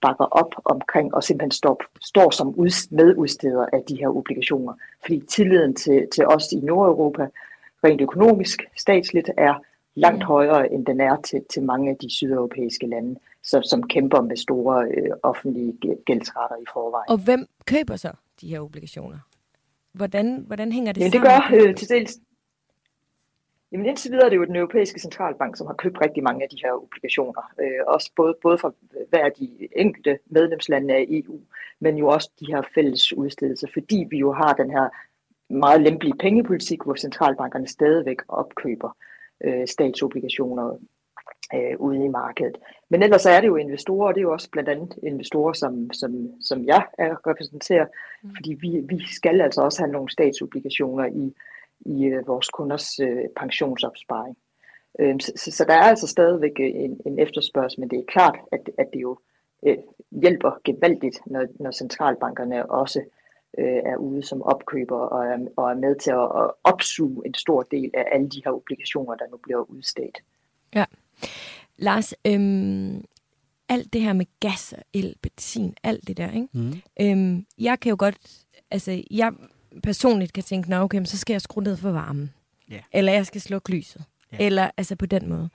[0.00, 4.74] bakker op omkring og simpelthen står, står som ud, medudsteder af de her obligationer.
[5.00, 7.28] Fordi tilliden til, til os i Nordeuropa,
[7.84, 9.54] rent økonomisk, statsligt, er
[9.94, 10.26] langt mm.
[10.26, 14.36] højere, end den er til, til mange af de sydeuropæiske lande, som, som kæmper med
[14.36, 15.74] store øh, offentlige
[16.06, 17.08] gældsretter i forvejen.
[17.08, 19.18] Og hvem køber så de her obligationer?
[19.92, 21.52] Hvordan, hvordan hænger det Jamen, sammen?
[21.52, 22.18] Det gør øh, til dels
[23.72, 26.48] Jamen indtil videre er det jo den europæiske centralbank, som har købt rigtig mange af
[26.48, 27.42] de her obligationer.
[27.60, 28.74] Øh, også både, både for
[29.08, 31.40] hver af de enkelte medlemslande af EU,
[31.80, 34.88] men jo også de her fælles udstedelser, fordi vi jo har den her
[35.50, 38.96] meget lempelige pengepolitik, hvor centralbankerne stadigvæk opkøber
[39.44, 40.78] øh, statsobligationer
[41.54, 42.58] øh, ude i markedet.
[42.90, 45.92] Men ellers er det jo investorer, og det er jo også blandt andet investorer, som,
[45.92, 47.86] som, som jeg repræsenterer,
[48.22, 48.30] mm.
[48.36, 51.34] fordi vi, vi skal altså også have nogle statsobligationer i,
[51.80, 54.36] i øh, vores kunders øh, pensionsopsparing.
[55.00, 58.70] Øh, så, så, der er altså stadigvæk en, en efterspørgsel, men det er klart, at,
[58.78, 59.18] at det jo
[59.66, 59.76] øh,
[60.10, 63.00] hjælper gevaldigt, når, når centralbankerne også
[63.58, 67.34] øh, er ude som opkøber og er, og er med til at, at opsuge en
[67.34, 70.18] stor del af alle de her obligationer, der nu bliver udstedt.
[70.74, 70.84] Ja.
[71.76, 73.04] Lars, øhm,
[73.68, 76.48] alt det her med gas, el, benzin, alt det der, ikke?
[76.52, 76.72] Mm.
[77.00, 79.32] Øhm, jeg kan jo godt, altså jeg
[79.82, 82.30] personligt kan tænke, nå okay, så skal jeg skrue ned for varmen.
[82.72, 82.82] Yeah.
[82.92, 84.04] Eller jeg skal slukke lyset.
[84.34, 84.46] Yeah.
[84.46, 85.50] Eller altså på den måde.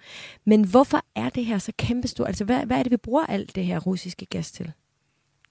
[0.46, 2.28] Men hvorfor er det her så kæmpestort?
[2.28, 4.72] Altså hvad, hvad er det, vi bruger alt det her russiske gas til?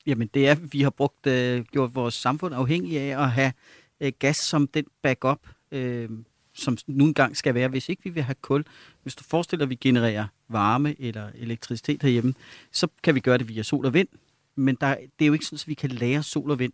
[0.07, 3.53] Jamen det er, vi har brugt, øh, gjort vores samfund afhængig af at have
[4.01, 6.09] øh, gas som den backup, øh,
[6.55, 8.65] som nu engang skal være, hvis ikke vi vil have kul.
[9.03, 12.35] Hvis du forestiller, at vi genererer varme eller elektricitet herhjemme,
[12.73, 14.09] så kan vi gøre det via sol og vind.
[14.57, 16.73] Men der, det er jo ikke sådan, at vi kan lære sol og vind.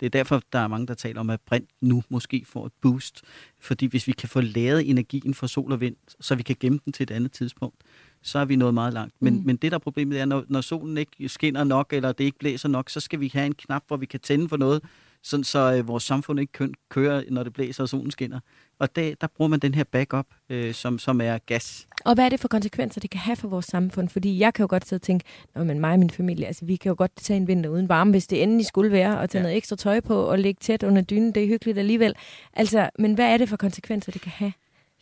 [0.00, 2.72] Det er derfor, der er mange, der taler om, at brint nu måske får et
[2.80, 3.22] boost.
[3.60, 6.78] Fordi hvis vi kan få lavet energien fra sol og vind, så vi kan gemme
[6.84, 7.76] den til et andet tidspunkt,
[8.22, 9.14] så er vi nået meget langt.
[9.20, 9.46] Men, mm.
[9.46, 12.38] men det, der er problemet, er, når, når solen ikke skinner nok, eller det ikke
[12.38, 14.82] blæser nok, så skal vi have en knap, hvor vi kan tænde for noget,
[15.26, 18.40] sådan så øh, vores samfund ikke kører, når det blæser og solen skinner.
[18.78, 21.86] Og det, der bruger man den her backup, øh, som, som er gas.
[22.04, 24.08] Og hvad er det for konsekvenser, det kan have for vores samfund?
[24.08, 26.64] Fordi jeg kan jo godt sidde og tænke, Nå, men mig og min familie, altså
[26.64, 29.30] vi kan jo godt tage en vinter uden varme, hvis det endelig skulle være, og
[29.30, 29.42] tage ja.
[29.42, 31.34] noget ekstra tøj på og ligge tæt under dynen.
[31.34, 32.14] Det er hyggeligt alligevel.
[32.52, 34.52] Altså, men hvad er det for konsekvenser, det kan have?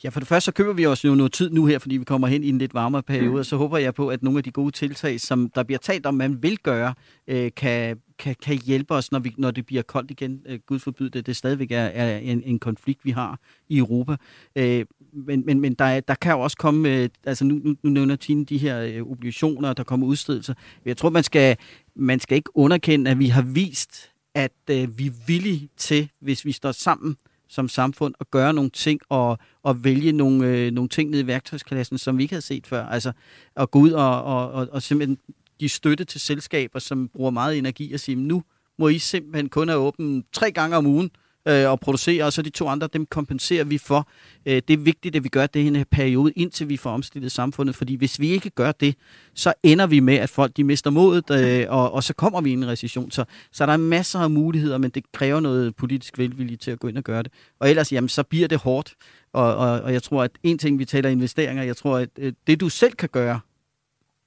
[0.05, 2.05] Ja, for det første så køber vi os jo noget tid nu her, fordi vi
[2.05, 3.35] kommer hen i en lidt varmere periode, mm.
[3.35, 6.07] og så håber jeg på, at nogle af de gode tiltag, som der bliver talt
[6.07, 6.95] om, man vil gøre,
[7.29, 10.43] øh, kan, kan, kan hjælpe os, når, vi, når det bliver koldt igen.
[10.47, 14.17] Øh, Gud forbyde det, det stadigvæk er, er en, en konflikt, vi har i Europa.
[14.57, 17.91] Øh, men men, men der, der kan jo også komme, øh, altså nu, nu, nu
[17.91, 20.55] nævner Tine de her øh, obligationer, der kommer udstedelser.
[20.85, 21.57] Jeg tror, man skal,
[21.97, 26.45] man skal ikke underkende, at vi har vist, at øh, vi er villige til, hvis
[26.45, 27.17] vi står sammen,
[27.55, 31.27] som samfund at gøre nogle ting og, og vælge nogle, øh, nogle ting ned i
[31.27, 32.87] værktøjsklassen, som vi ikke havde set før.
[32.87, 33.13] Altså
[33.57, 35.19] at gå ud og, og, og, og simpelthen
[35.59, 38.43] give støtte til selskaber, som bruger meget energi og sige, nu
[38.79, 42.33] må I simpelthen kun have åbent tre gange om ugen øh, øh, og producere, og
[42.33, 44.09] så de to andre, dem kompenserer vi for.
[44.47, 47.33] Øh, det er vigtigt, at vi gør det i en periode, indtil vi får omstillet
[47.33, 48.95] samfundet, fordi hvis vi ikke gør det,
[49.35, 52.51] så ender vi med, at folk de mister modet, øh, og, og så kommer vi
[52.51, 53.11] i en recession.
[53.11, 56.79] Så, så der er masser af muligheder, men det kræver noget politisk velvilje til at
[56.79, 57.33] gå ind og gøre det.
[57.61, 58.95] Og ellers, jamen, så bliver det hårdt,
[59.33, 62.33] og, og, og jeg tror, at en ting, vi taler investeringer, jeg tror, at øh,
[62.47, 63.41] det du selv kan gøre,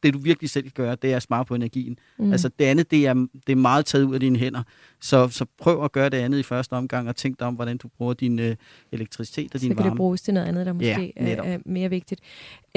[0.08, 2.00] det du virkelig selv kan gøre, det er at spare på energien.
[2.20, 2.32] Mm.
[2.32, 3.14] Altså det andet, det er,
[3.48, 4.64] det er meget taget ud af dine hænder.
[5.02, 7.78] Så, så prøv at gøre det andet i første omgang, og tænk dig om, hvordan
[7.78, 8.56] du bruger din øh,
[8.92, 9.78] elektricitet og din varme.
[9.78, 12.22] Så kan det bruges til noget andet, der måske ja, er, er mere vigtigt.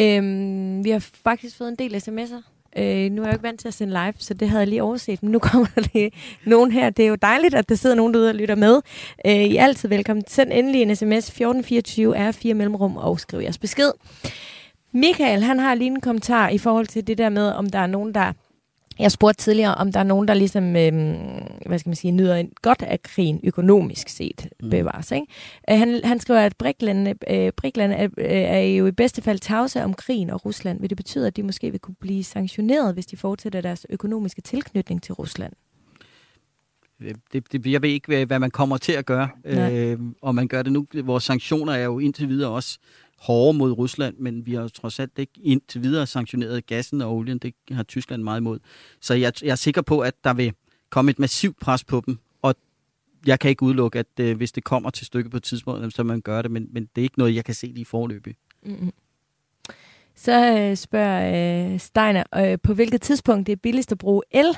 [0.01, 2.43] Øhm, vi har faktisk fået en del sms'er.
[2.77, 4.69] Øh, nu er jeg jo ikke vant til at sende live, så det havde jeg
[4.69, 5.23] lige overset.
[5.23, 6.11] Men nu kommer der lige
[6.45, 6.91] nogen her.
[6.91, 8.81] Det er jo dejligt, at der sidder nogen derude og lytter med.
[9.27, 10.25] Øh, I er altid velkommen.
[10.29, 13.91] Send endelig en sms 1424 er 4 mellemrum og skriv jeres besked.
[14.93, 17.87] Michael, han har lige en kommentar i forhold til det der med, om der er
[17.87, 18.33] nogen, der...
[18.99, 21.17] Jeg spurgte tidligere, om der er nogen, der ligesom, øhm,
[21.67, 24.71] hvad skal man sige, nyder godt af krigen økonomisk set mm.
[24.71, 25.13] bevares.
[25.13, 25.27] Ikke?
[25.71, 29.39] Øh, han, han skriver, at Brikland, øh, Brikland er, øh, er jo i bedste fald
[29.39, 30.81] tavse om krigen og Rusland.
[30.81, 34.41] Vil det betyde, at de måske vil kunne blive sanktioneret, hvis de fortsætter deres økonomiske
[34.43, 35.53] tilknytning til Rusland?
[37.33, 40.63] Det, det, jeg ved ikke, hvad man kommer til at gøre, øh, og man gør
[40.63, 40.87] det nu.
[41.05, 42.79] Vores sanktioner er jo indtil videre også
[43.21, 47.39] hårde mod Rusland, men vi har trods alt ikke indtil videre sanktioneret gassen og olien.
[47.39, 48.59] Det har Tyskland meget imod.
[49.01, 50.53] Så jeg, jeg er sikker på, at der vil
[50.91, 52.55] komme et massivt pres på dem, og
[53.27, 56.03] jeg kan ikke udelukke, at øh, hvis det kommer til stykke på et tidspunkt, så
[56.03, 58.35] man gør det, men, men det er ikke noget, jeg kan se lige forløbig.
[58.63, 58.93] Mm-hmm.
[60.15, 64.57] Så øh, spørger øh, Steiner, øh, på hvilket tidspunkt det er billigst at bruge el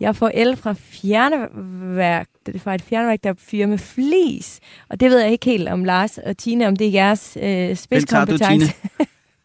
[0.00, 4.60] jeg får el fra fjerneværk, det er fra et fjerneværk, der fyrer med flis.
[4.88, 7.76] Og det ved jeg ikke helt om Lars og Tine, om det er jeres øh,
[7.76, 8.74] spidskompetence.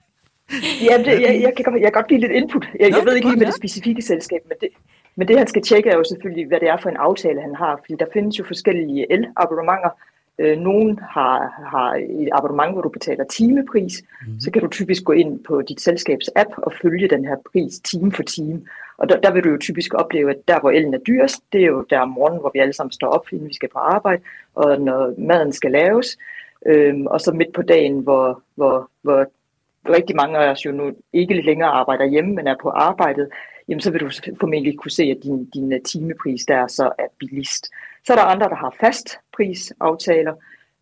[0.89, 2.67] ja, det, jeg, jeg, kan godt, jeg kan godt give lidt input.
[2.79, 4.69] Jeg, Nå, jeg ved ikke helt med det specifikke selskab, men det,
[5.15, 7.55] men det han skal tjekke er jo selvfølgelig, hvad det er for en aftale, han
[7.55, 7.79] har.
[7.81, 9.89] Fordi der findes jo forskellige el-abonnementer.
[10.39, 11.37] Øh, nogen har,
[11.71, 14.03] har et abonnement, hvor du betaler timepris.
[14.27, 14.39] Mm.
[14.39, 17.79] Så kan du typisk gå ind på dit selskabs app og følge den her pris
[17.79, 18.61] time for time.
[18.97, 21.61] Og der, der vil du jo typisk opleve, at der hvor elen er dyrest, det
[21.61, 23.79] er jo der om morgenen, hvor vi alle sammen står op, inden vi skal på
[23.79, 24.21] arbejde,
[24.55, 26.17] og når maden skal laves.
[26.65, 29.25] Øhm, og så midt på dagen, hvor, hvor, hvor
[29.89, 33.29] rigtig mange af os jo nu ikke længere arbejder hjemme, men er på arbejdet,
[33.67, 37.07] jamen så vil du formentlig kunne se, at din, din øh, timepris der så er
[37.19, 37.69] billigst.
[38.05, 40.33] Så er der andre, der har fastprisaftaler.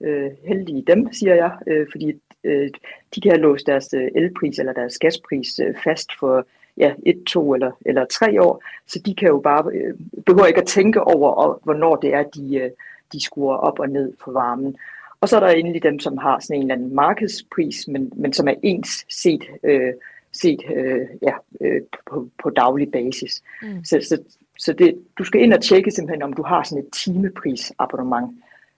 [0.04, 2.70] Øh, heldige dem, siger jeg, øh, fordi øh,
[3.16, 7.24] de kan have låst deres øh, elpris eller deres gaspris øh, fast for ja, et,
[7.28, 9.94] to eller, eller tre år, så de kan jo bare, øh,
[10.26, 12.70] behøver ikke at tænke over, og, hvornår det er, de, øh,
[13.14, 14.76] de skruer op og ned for varmen.
[15.22, 18.34] Og så er der endelig dem, som har sådan en eller anden markedspris, men, men
[18.34, 19.94] som er ens set, øh,
[20.34, 23.44] set øh, ja, øh, på, på daglig basis.
[23.62, 23.84] Mm.
[23.84, 24.22] Så, så,
[24.60, 28.30] så det, du skal ind og tjekke simpelthen, om du har sådan et timeprisabonnement.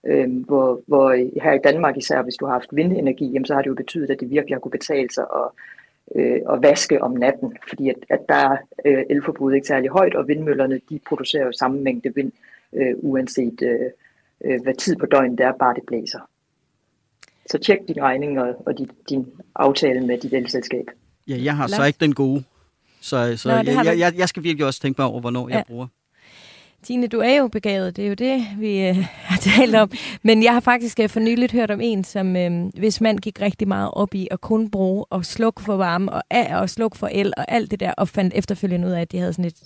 [0.06, 3.62] Øh, hvor, hvor her i Danmark især, hvis du har haft vindenergi, jamen, så har
[3.62, 5.50] det jo betydet, at det virkelig har kunne betale sig at,
[6.14, 10.14] øh, at vaske om natten, fordi at, at der er øh, elforbruget ikke særlig højt,
[10.14, 12.32] og vindmøllerne de producerer jo samme mængde vind,
[12.72, 13.90] øh, uanset øh,
[14.44, 16.18] øh, hvad tid på døgnet det er, bare det blæser.
[17.46, 20.84] Så tjek din regning og, og din, din aftale med dit elselskab.
[21.28, 22.44] Ja, jeg har så ikke den gode.
[23.00, 25.54] Så, så Nå, jeg, jeg, jeg, jeg skal virkelig også tænke mig over, hvornår ja.
[25.54, 25.86] jeg bruger.
[26.82, 28.96] Tine, du er jo begavet, det er jo det, vi øh,
[29.30, 29.90] har talt om.
[30.22, 33.40] Men jeg har faktisk øh, for nyligt hørt om en, som øh, hvis mand gik
[33.40, 37.08] rigtig meget op i at kun bruge og slukke for varme og, og slukke for
[37.12, 39.60] el og alt det der, og fandt efterfølgende ud af, at de havde sådan et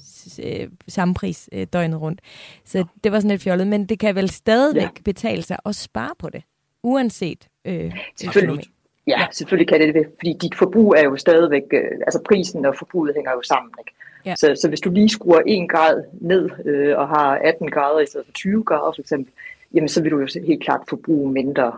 [0.44, 2.20] øh, samme pris øh, døgnet rundt.
[2.64, 5.02] Så det var sådan lidt fjollet, men det kan vel stadigvæk ja.
[5.04, 6.42] betale sig at spare på det,
[6.82, 8.66] uanset øh, Selvfølgelig.
[9.06, 12.74] Ja, selvfølgelig kan det det, fordi dit forbrug er jo stadigvæk, øh, altså prisen og
[12.78, 13.72] forbruget hænger jo sammen.
[13.78, 13.92] Ikke?
[14.26, 14.34] Ja.
[14.36, 18.06] Så, så hvis du lige skruer 1 grad ned øh, og har 18 grader i
[18.06, 19.32] stedet for 20 grader for eksempel,
[19.74, 21.72] jamen så vil du jo helt klart forbruge mindre,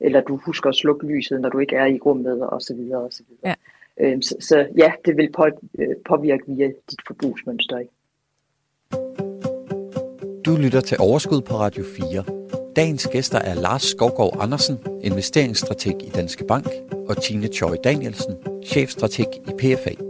[0.00, 3.00] eller du husker at slukke lyset, når du ikke er i rummet og så videre
[3.00, 3.56] og så videre.
[4.00, 4.14] Ja.
[4.14, 5.46] Øh, så, så ja, det vil på,
[5.78, 7.78] øh, påvirke via dit forbrugsmønster.
[7.78, 7.92] Ikke?
[10.44, 12.24] Du lytter til Overskud på Radio 4.
[12.76, 16.66] Dagens gæster er Lars Skovgaard Andersen, investeringsstrateg i Danske Bank,
[17.08, 18.34] og Tine Choi Danielsen,
[18.66, 20.09] chefstrateg i PFA.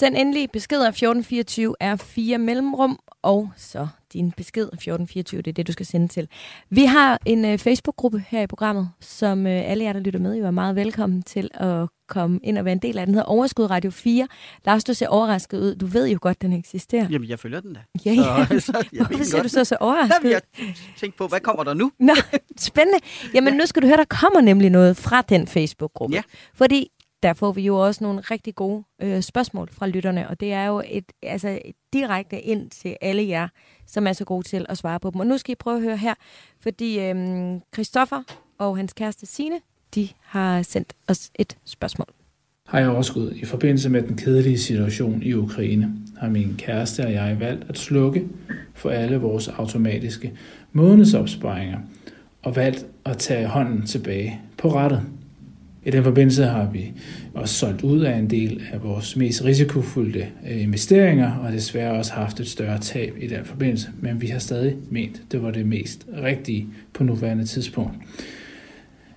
[0.00, 5.66] Send endelig beskeder 1424 er fire mellemrum, og så din besked 1424, det er det,
[5.66, 6.28] du skal sende til.
[6.70, 10.36] Vi har en uh, Facebook-gruppe her i programmet, som uh, alle jer, der lytter med,
[10.36, 13.06] jo er meget velkommen til at komme ind og være en del af.
[13.06, 14.28] Den hedder Overskud Radio 4.
[14.64, 15.74] Lars, du ser overrasket ud.
[15.74, 17.06] Du ved jo godt, den eksisterer.
[17.10, 17.80] Jamen, jeg følger den da.
[18.06, 18.46] Ja, ja.
[18.48, 20.30] Så, så, jeg Hvorfor ser du så så overrasket ud?
[20.30, 20.42] Jeg
[20.96, 21.92] tænkte på, hvad kommer der nu?
[21.98, 22.14] Nå,
[22.58, 22.98] spændende.
[23.34, 23.58] Jamen, ja.
[23.58, 26.14] nu skal du høre, der kommer nemlig noget fra den Facebook-gruppe.
[26.14, 26.22] Ja.
[26.54, 26.90] Fordi
[27.22, 30.64] der får vi jo også nogle rigtig gode øh, spørgsmål fra lytterne, og det er
[30.64, 31.58] jo et, altså,
[31.92, 33.48] direkte ind til alle jer,
[33.86, 35.20] som er så gode til at svare på dem.
[35.20, 36.14] Og nu skal I prøve at høre her,
[36.60, 38.22] fordi øh, Christoffer
[38.58, 39.60] og hans kæreste Sine,
[39.94, 42.06] de har sendt os et spørgsmål.
[42.72, 43.32] Hej Overskud.
[43.32, 47.78] I forbindelse med den kedelige situation i Ukraine har min kæreste og jeg valgt at
[47.78, 48.28] slukke
[48.74, 50.32] for alle vores automatiske
[50.72, 51.78] månedsopsparinger
[52.42, 55.02] og valgt at tage hånden tilbage på rettet.
[55.84, 56.92] I den forbindelse har vi
[57.34, 62.12] også solgt ud af en del af vores mest risikofulde øh, investeringer, og desværre også
[62.12, 63.88] haft et større tab i den forbindelse.
[64.00, 67.94] Men vi har stadig ment, det var det mest rigtige på nuværende tidspunkt.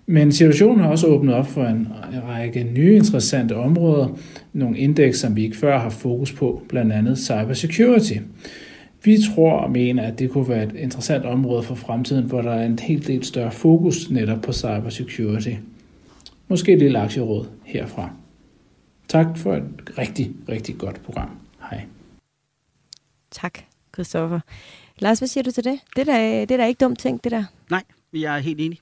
[0.06, 1.88] Men situationen har også åbnet op for en
[2.28, 4.17] række nye interessante områder,
[4.54, 8.13] nogle indeks, som vi ikke før har fokus på, blandt andet cybersecurity.
[9.04, 12.52] Vi tror og mener, at det kunne være et interessant område for fremtiden, hvor der
[12.52, 15.54] er en helt del større fokus netop på cybersecurity.
[16.47, 18.10] Måske et lille aktieråd herfra.
[19.08, 21.29] Tak for et rigtig, rigtig godt program.
[21.69, 21.86] Hej.
[23.32, 23.60] Tak,
[23.93, 24.39] Christoffer.
[24.99, 25.79] Lars, hvad siger du til det?
[25.95, 27.43] Det der, det der er ikke dumt ting, det der.
[27.69, 28.79] Nej, jeg er helt enig.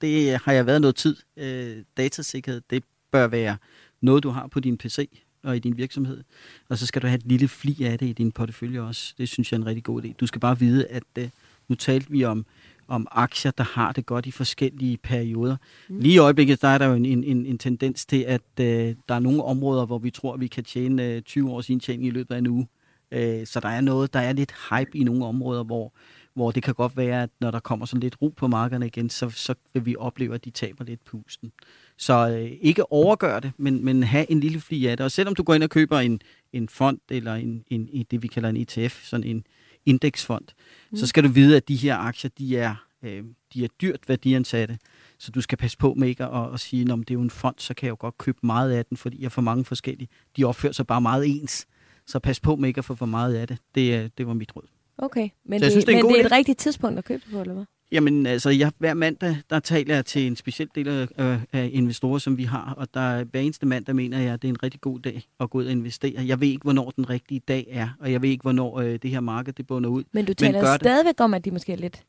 [0.00, 1.16] Det har jeg været noget tid.
[1.36, 3.56] Øh, datasikkerhed, det bør være
[4.00, 5.08] noget, du har på din PC
[5.42, 6.22] og i din virksomhed.
[6.68, 9.14] Og så skal du have et lille fli af det i din portefølje også.
[9.18, 10.12] Det synes jeg er en rigtig god idé.
[10.20, 11.28] Du skal bare vide, at øh,
[11.68, 12.46] nu talte vi om
[12.92, 15.56] om aktier, der har det godt i forskellige perioder.
[15.88, 15.98] Mm.
[15.98, 19.14] Lige i øjeblikket, der er der jo en, en, en tendens til, at øh, der
[19.14, 22.10] er nogle områder, hvor vi tror, at vi kan tjene øh, 20 års indtjening i
[22.10, 22.68] løbet af en uge.
[23.12, 25.92] Øh, så der er noget, der er lidt hype i nogle områder, hvor,
[26.34, 29.10] hvor det kan godt være, at når der kommer sådan lidt ro på markederne igen,
[29.10, 31.52] så, så vil vi opleve, at de taber lidt pusten.
[31.96, 35.04] Så øh, ikke overgør det, men, men have en lille fli af det.
[35.04, 36.20] Og selvom du går ind og køber en,
[36.52, 39.44] en fond, eller en, en, en, det vi kalder en ETF, sådan en
[39.86, 40.44] indeksfond,
[40.90, 40.96] mm.
[40.96, 44.78] så skal du vide, at de her aktier, de er, øh, de er dyrt værdiansatte.
[45.18, 47.30] Så du skal passe på med ikke at, at sige, at det er jo en
[47.30, 50.08] fond, så kan jeg jo godt købe meget af den, fordi jeg får mange forskellige.
[50.36, 51.66] De opfører sig bare meget ens.
[52.06, 53.58] Så pas på med ikke at få for meget af det.
[53.74, 54.66] Det, det var mit råd.
[54.98, 57.32] Okay, men, det, synes, det, er, men det er et rigtigt tidspunkt at købe det
[57.32, 57.64] på, eller hvad?
[57.92, 61.70] Jamen, altså, jeg, hver mandag, der taler jeg til en speciel del af, øh, af
[61.72, 64.62] investorer, som vi har, og der hver eneste mandag mener jeg, at det er en
[64.62, 66.26] rigtig god dag at gå ud og investere.
[66.26, 69.10] Jeg ved ikke, hvornår den rigtige dag er, og jeg ved ikke, hvornår øh, det
[69.10, 70.04] her marked det bunder ud.
[70.12, 70.74] Men du taler Men det.
[70.80, 72.02] stadigvæk om, at de måske er lidt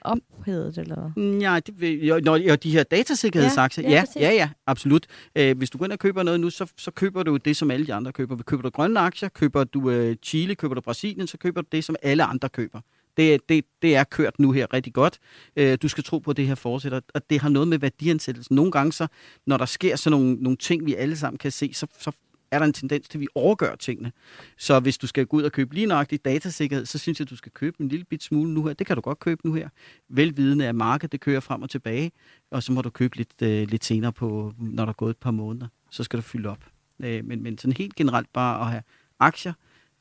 [0.00, 1.10] ophedet, eller?
[1.40, 5.06] Ja, det, jo, når, jo, de her datasikkerhedsaktier, Ja, ja, ja, ja, ja, absolut.
[5.36, 7.70] Øh, hvis du går ind og køber noget nu, så, så køber du det, som
[7.70, 8.36] alle de andre køber.
[8.36, 11.84] Køber du grønne aktier, køber du øh, Chile, køber du Brasilien, så køber du det,
[11.84, 12.80] som alle andre køber.
[13.18, 15.18] Det, det, det er kørt nu her rigtig godt.
[15.56, 18.56] Øh, du skal tro på, at det her fortsætter, og det har noget med værdiansættelsen.
[18.56, 19.06] Nogle gange, så,
[19.46, 22.12] når der sker sådan nogle, nogle ting, vi alle sammen kan se, så, så
[22.50, 24.12] er der en tendens til, at vi overgør tingene.
[24.58, 27.30] Så hvis du skal gå ud og købe lige nøjagtigt datasikkerhed, så synes jeg, at
[27.30, 28.72] du skal købe en lille bit smule nu her.
[28.72, 29.68] Det kan du godt købe nu her.
[30.08, 32.12] Velvidende at markedet det kører frem og tilbage,
[32.50, 35.16] og så må du købe lidt, øh, lidt senere, på, når der er gået et
[35.16, 35.66] par måneder.
[35.90, 36.64] Så skal du fylde op.
[37.02, 38.82] Øh, men, men sådan helt generelt bare at have
[39.18, 39.52] aktier,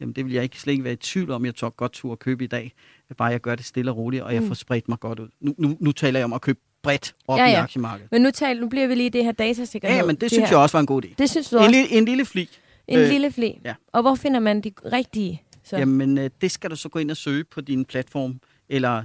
[0.01, 2.11] jamen det vil jeg ikke slet ikke være i tvivl om, jeg tog godt tur
[2.11, 2.73] at købe i dag.
[3.17, 4.47] Bare jeg gør det stille og roligt, og jeg Mm.
[4.47, 5.27] får spredt mig godt ud.
[5.41, 7.61] Nu, nu, nu taler jeg om at købe bredt op Ja, i ja.
[7.63, 8.11] aktiemarkedet.
[8.11, 9.97] Men nu, tal, nu bliver vi lige i det her datasikkerhed.
[9.97, 10.55] Ja, men det, det synes her.
[10.57, 11.13] jeg også var en god idé.
[11.17, 11.71] Det synes du En, også?
[11.71, 12.49] lille, en lille fli.
[12.87, 13.59] En øh, lille fli?
[13.65, 13.73] ja.
[13.93, 15.41] Og hvor finder man de rigtige?
[15.63, 15.77] Så?
[15.77, 18.39] Jamen, øh, det skal du så gå ind og søge på din platform,
[18.69, 19.03] eller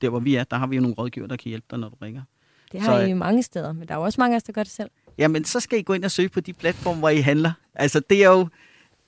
[0.00, 1.88] der, hvor vi er, der har vi jo nogle rådgiver, der kan hjælpe dig, når
[1.88, 2.22] du ringer.
[2.72, 4.42] det har så- I jo mange steder, men der er jo også mange af os,
[4.42, 4.90] der gør det selv.
[5.18, 7.52] Jamen, så skal I gå ind og søge på de platforme, hvor I handler.
[7.74, 8.48] Altså, det er jo,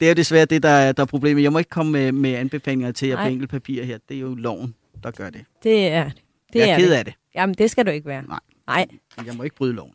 [0.02, 1.42] det er jo desværre det, der er, der er problemet.
[1.42, 3.98] Jeg må ikke komme med, med anbefalinger til jer på enkelt papir her.
[4.08, 5.44] Det er jo loven, der gør det.
[5.62, 6.12] Det er det.
[6.52, 6.96] det jeg er ked det.
[6.96, 7.14] af det.
[7.34, 8.22] Jamen, det skal du ikke være.
[8.28, 8.38] Nej.
[8.66, 8.86] Nej.
[9.26, 9.92] Jeg må ikke bryde loven.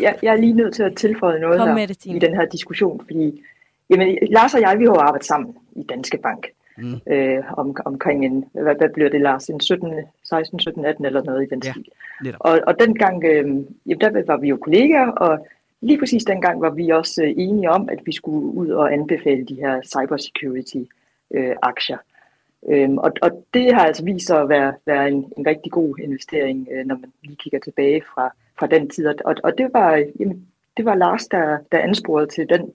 [0.00, 2.16] jeg, jeg er lige nødt til at tilføje noget Kom her med det, Tine.
[2.16, 3.42] i den her diskussion, fordi
[3.90, 6.46] jamen, Lars og jeg, vi har jo arbejdet sammen i Danske Bank
[6.78, 7.00] Mm.
[7.12, 9.92] øh, om, omkring en, hvad, hvad bliver det, Lars, en 17,
[10.24, 12.34] 16, 17, 18 eller noget i den Ja, stil.
[12.40, 13.44] Og, og dengang, øh,
[13.86, 15.46] jamen, der var vi jo kollegaer, og
[15.84, 19.44] lige præcis dengang var vi også øh, enige om, at vi skulle ud og anbefale
[19.44, 21.98] de her cybersecurity-aktier.
[22.68, 25.72] Øh, øhm, og, og det har altså vist sig at være, være en, en rigtig
[25.72, 29.06] god investering, øh, når man lige kigger tilbage fra, fra den tid.
[29.06, 32.72] Og, og det, var, jamen, det var Lars, der, der ansporede til den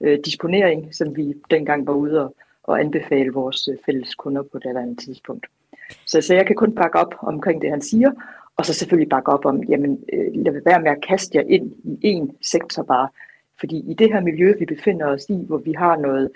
[0.00, 4.58] øh, disponering, som vi dengang var ude og, og anbefale vores øh, fælles kunder på
[4.58, 5.46] det tidspunkt.
[6.06, 8.10] Så, så jeg kan kun bakke op omkring det, han siger,
[8.62, 11.72] og så selvfølgelig bakke op om, jamen øh, lad være med at kaste jer ind
[11.84, 13.08] i én sektor bare.
[13.60, 16.30] Fordi i det her miljø, vi befinder os i, hvor vi har noget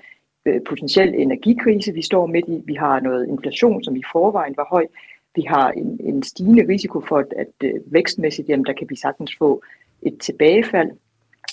[0.46, 4.66] øh, potentiel energikrise, vi står midt i, vi har noget inflation, som i forvejen var
[4.70, 4.86] høj,
[5.34, 8.96] vi har en, en stigende risiko for, at, at øh, vækstmæssigt, jamen der kan vi
[8.96, 9.62] sagtens få
[10.02, 10.90] et tilbagefald.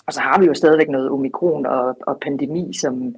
[0.08, 3.16] Og så har vi jo stadigvæk noget omikron og, og pandemi, som,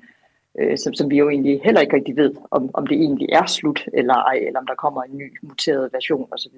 [0.59, 3.45] øh, som, som vi jo egentlig heller ikke rigtig ved, om, om det egentlig er
[3.45, 6.51] slut eller ej, eller om der kommer en ny muteret version osv.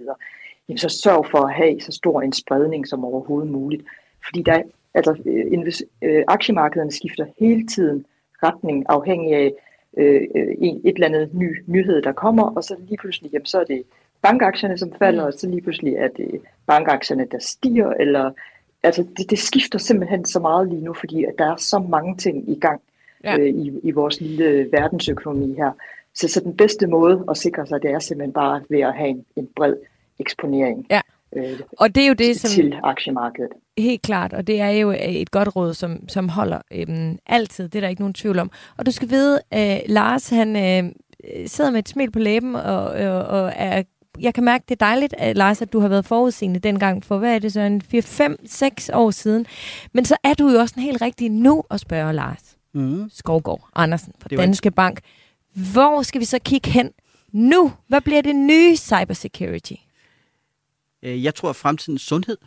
[0.70, 3.84] Jamen så sørg for at have så stor en spredning som overhovedet muligt.
[4.26, 4.62] Fordi der,
[4.94, 8.06] altså, øh, invest- øh, aktiemarkederne skifter hele tiden
[8.44, 9.54] retning afhængig af
[9.98, 13.46] øh, øh, en, et eller andet ny nyhed, der kommer, og så lige pludselig, jamen,
[13.46, 13.84] så er det
[14.22, 18.32] bankaktierne, som falder, og så lige pludselig er det bankaktierne, der stiger, eller
[18.84, 22.18] altså det, det skifter simpelthen så meget lige nu, fordi at der er så mange
[22.18, 22.82] ting i gang
[23.24, 23.32] Ja.
[23.32, 23.40] ja.
[23.40, 25.72] øh, i, i vores lille verdensøkonomi her.
[26.14, 29.10] Så, så den bedste måde at sikre sig, det er simpelthen bare ved at have
[29.10, 29.76] en, en bred
[30.20, 31.02] eksponering Ja.
[31.38, 33.52] øh, Og det er jo det, som til aktiemarkedet.
[33.78, 37.70] helt klart, og det er jo øh, et godt råd, som, som holder øhm, altid.
[37.70, 38.52] Det er der ikke nogen tvivl om.
[38.78, 40.92] Og du skal vide, øh, Lars, han øh,
[41.48, 43.84] sidder med et smil på læben, og, og, og er
[44.20, 47.18] jeg kan mærke, det er dejligt, at, Lars, at du har været forudseende dengang for,
[47.18, 49.46] hvad er det så, en 4-5-6 år siden.
[49.94, 53.10] Men så er du jo også en helt rigtig nu at spørge Lars Mm.
[53.14, 55.00] Skovgaard Andersen fra Danske Bank.
[55.74, 56.90] Hvor skal vi så kigge hen
[57.32, 57.72] nu?
[57.88, 59.74] Hvad bliver det nye cybersecurity?
[61.04, 62.38] Øh, Jeg tror, at fremtidens sundhed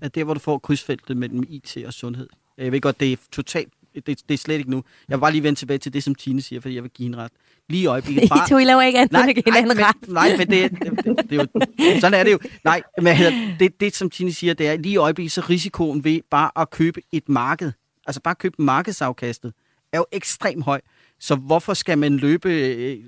[0.00, 2.28] er der, hvor du får krydsfeltet mellem IT og sundhed.
[2.58, 4.84] Jeg ved godt, det er totalt det, det er slet ikke nu.
[5.08, 7.04] Jeg vil bare lige vende tilbage til det, som Tine siger, fordi jeg vil give
[7.06, 7.32] hende ret.
[7.68, 8.24] Lige i øjeblikket.
[8.46, 10.08] I to, I laver ikke andet end at give hinanden men, ret.
[10.08, 12.38] nej, men det, det, det, det, er jo, sådan er det jo.
[12.64, 13.16] Nej, men
[13.60, 16.70] det, det, som Tine siger, det er lige i øjeblikket, så risikoen ved bare at
[16.70, 17.72] købe et marked,
[18.06, 19.52] altså bare købe markedsafkastet,
[19.92, 20.80] er jo ekstremt høj.
[21.20, 22.98] Så hvorfor skal man løbe øh,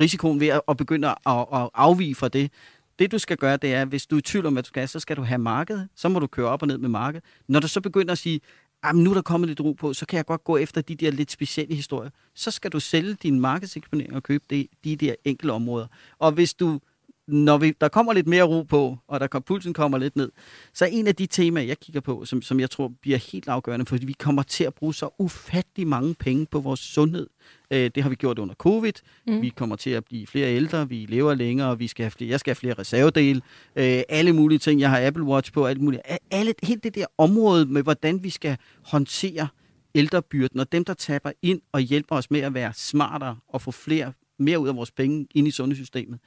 [0.00, 2.50] risikoen ved at, at begynde at, at afvige fra det?
[2.98, 4.88] Det du skal gøre, det er, hvis du er i tvivl om, hvad du skal,
[4.88, 5.88] så skal du have markedet.
[5.96, 7.24] Så må du køre op og ned med markedet.
[7.48, 8.40] Når du så begynder at sige,
[8.82, 10.80] ah, jamen nu er der kommet lidt ro på, så kan jeg godt gå efter
[10.80, 12.10] de der lidt specielle historier.
[12.34, 15.86] Så skal du sælge din markedseksponering og købe de, de der enkelte områder.
[16.18, 16.80] Og hvis du,
[17.28, 20.32] når vi, der kommer lidt mere ro på, og der kom, pulsen kommer lidt ned,
[20.74, 23.48] så er en af de temaer, jeg kigger på, som, som jeg tror bliver helt
[23.48, 27.26] afgørende, fordi vi kommer til at bruge så ufattelig mange penge på vores sundhed.
[27.70, 28.92] Øh, det har vi gjort under covid.
[29.26, 29.42] Mm.
[29.42, 32.40] Vi kommer til at blive flere ældre, vi lever længere, vi skal have flere, jeg
[32.40, 33.40] skal have flere reservedele,
[33.76, 34.80] øh, alle mulige ting.
[34.80, 36.02] Jeg har Apple Watch på, alt muligt.
[36.30, 39.48] Alle, helt det der område med, hvordan vi skal håndtere
[39.94, 43.70] ældrebyrden, og dem, der taber ind og hjælper os med at være smartere og få
[43.70, 46.18] flere, mere ud af vores penge ind i sundhedssystemet,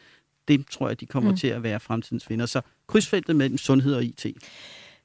[0.47, 1.37] det tror jeg, de kommer mm.
[1.37, 2.45] til at være fremtidens vinder.
[2.45, 4.25] Så krydsfeltet mellem sundhed og IT.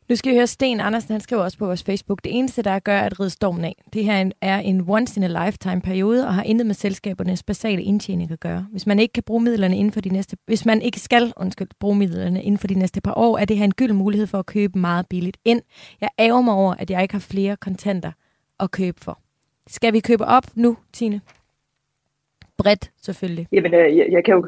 [0.09, 2.79] Nu skal vi høre Sten Andersen, han skriver også på vores Facebook, det eneste, der
[2.79, 6.35] gør at ride stormen af, det her er en once in a lifetime periode og
[6.35, 8.67] har intet med selskabernes basale indtjening at gøre.
[8.71, 11.69] Hvis man ikke kan bruge midlerne inden for de næste, hvis man ikke skal undskyld,
[11.81, 14.39] bruge midlerne inden for de næste par år, er det her en gyld mulighed for
[14.39, 15.63] at købe meget billigt ind.
[16.01, 18.13] Jeg ærger mig over, at jeg ikke har flere kontanter
[18.61, 19.21] at købe for.
[19.67, 21.21] Skal vi købe op nu, Tine?
[22.59, 23.47] Bredt, selvfølgelig.
[23.53, 24.47] Jamen, øh, jeg, jeg, kan, jo,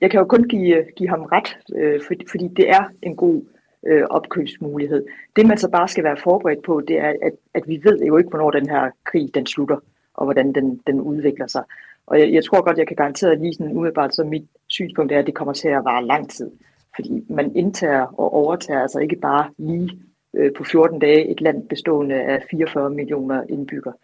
[0.00, 3.16] jeg kan jo kun give, øh, give ham ret, øh, fordi, fordi det er en
[3.16, 3.42] god
[3.86, 5.06] øh, opkøbsmulighed.
[5.36, 8.16] Det man så bare skal være forberedt på, det er, at, at vi ved jo
[8.16, 9.76] ikke, hvornår den her krig den slutter,
[10.14, 11.62] og hvordan den, den udvikler sig.
[12.06, 15.18] Og jeg, jeg tror godt, jeg kan garantere lige sådan umiddelbart, så mit synspunkt er,
[15.18, 16.50] at det kommer til at vare lang tid.
[16.94, 19.90] Fordi man indtager og overtager altså ikke bare lige
[20.36, 23.94] øh, på 14 dage et land bestående af 44 millioner indbyggere.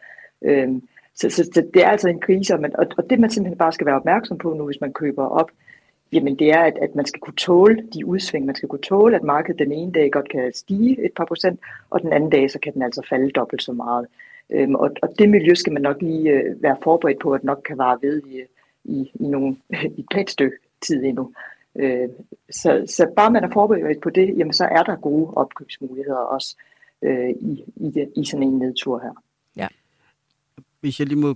[0.45, 0.69] Øh,
[1.15, 3.59] så, så, så det er altså en krise, og, man, og, og det man simpelthen
[3.59, 5.51] bare skal være opmærksom på nu, hvis man køber op,
[6.13, 8.47] jamen det er, at, at man skal kunne tåle de udsving.
[8.47, 11.61] Man skal kunne tåle, at markedet den ene dag godt kan stige et par procent,
[11.91, 14.07] og den anden dag, så kan den altså falde dobbelt så meget.
[14.51, 17.63] Øhm, og, og det miljø skal man nok lige øh, være forberedt på, at nok
[17.67, 18.41] kan vare ved i,
[18.85, 19.57] i, i, nogle,
[19.97, 21.33] i et pænt stykke tid endnu.
[21.77, 22.09] Øh,
[22.51, 26.57] så, så bare man er forberedt på det, jamen så er der gode opkøbsmuligheder også
[27.03, 29.13] øh, i, i, i sådan en nedtur her.
[29.57, 29.69] Ja.
[30.81, 31.35] Hvis jeg lige må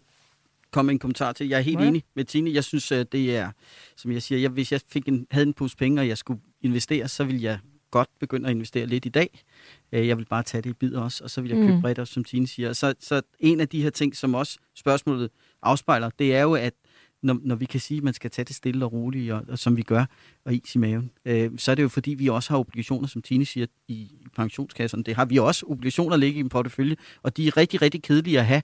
[0.72, 1.48] komme en kommentar til.
[1.48, 1.86] Jeg er helt ja.
[1.86, 2.52] enig med Tine.
[2.52, 3.50] Jeg synes, at det er,
[3.96, 6.40] som jeg siger, jeg, hvis jeg fik en, havde en pose penge, og jeg skulle
[6.62, 7.58] investere, så ville jeg
[7.90, 9.44] godt begynde at investere lidt i dag.
[9.92, 11.80] Øh, jeg vil bare tage det i bid også, og så vil jeg købe mm.
[11.80, 12.72] bredt, som Tine siger.
[12.72, 15.30] Så, så en af de her ting, som også spørgsmålet
[15.62, 16.74] afspejler, det er jo, at
[17.22, 19.58] når, når vi kan sige, at man skal tage det stille og roligt, og, og
[19.58, 20.04] som vi gør,
[20.44, 23.22] og is i maven, øh, så er det jo fordi, vi også har obligationer, som
[23.22, 25.04] Tine siger, i, i pensionskasserne.
[25.04, 28.38] Det har vi også obligationer ligge i en portefølje, og de er rigtig, rigtig kedelige
[28.38, 28.62] at have.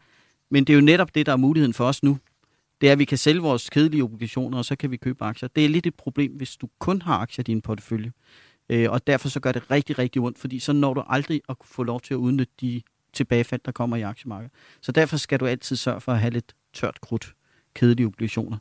[0.50, 2.18] Men det er jo netop det, der er muligheden for os nu.
[2.80, 5.48] Det er, at vi kan sælge vores kedelige obligationer, og så kan vi købe aktier.
[5.48, 8.12] Det er lidt et problem, hvis du kun har aktier i din portefølje.
[8.68, 11.56] Øh, og derfor så gør det rigtig, rigtig ondt, fordi så når du aldrig at
[11.64, 12.82] få lov til at udnytte de
[13.12, 14.52] tilbagefald, der kommer i aktiemarkedet.
[14.80, 17.34] Så derfor skal du altid sørge for at have lidt tørt krudt,
[17.74, 18.58] kedelige obligationer.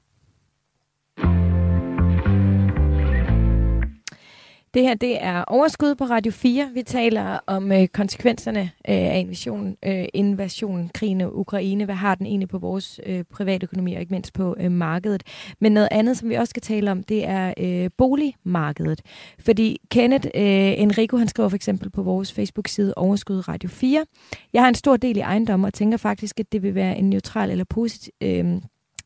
[4.74, 6.70] Det her det er Overskud på Radio 4.
[6.74, 11.86] Vi taler om øh, konsekvenserne øh, af invasion, øh, invasion, krigen i Ukraine.
[11.86, 15.24] Hvad har den egentlig på vores øh, privatøkonomi og ikke mindst på øh, markedet?
[15.60, 19.02] Men noget andet, som vi også skal tale om, det er øh, boligmarkedet.
[19.40, 24.06] Fordi Kenneth øh, Enrico, han skriver for eksempel på vores Facebook-side Overskud Radio 4.
[24.54, 27.10] Jeg har en stor del i ejendom og tænker faktisk, at det vil være en
[27.10, 28.14] neutral eller positiv...
[28.22, 28.62] Øh,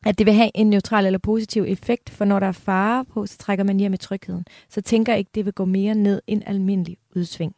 [0.06, 3.26] at det vil have en neutral eller positiv effekt, for når der er fare på,
[3.26, 4.44] så trækker man hjem i trygheden.
[4.68, 7.54] Så tænker jeg ikke, det vil gå mere ned end almindelig udsving.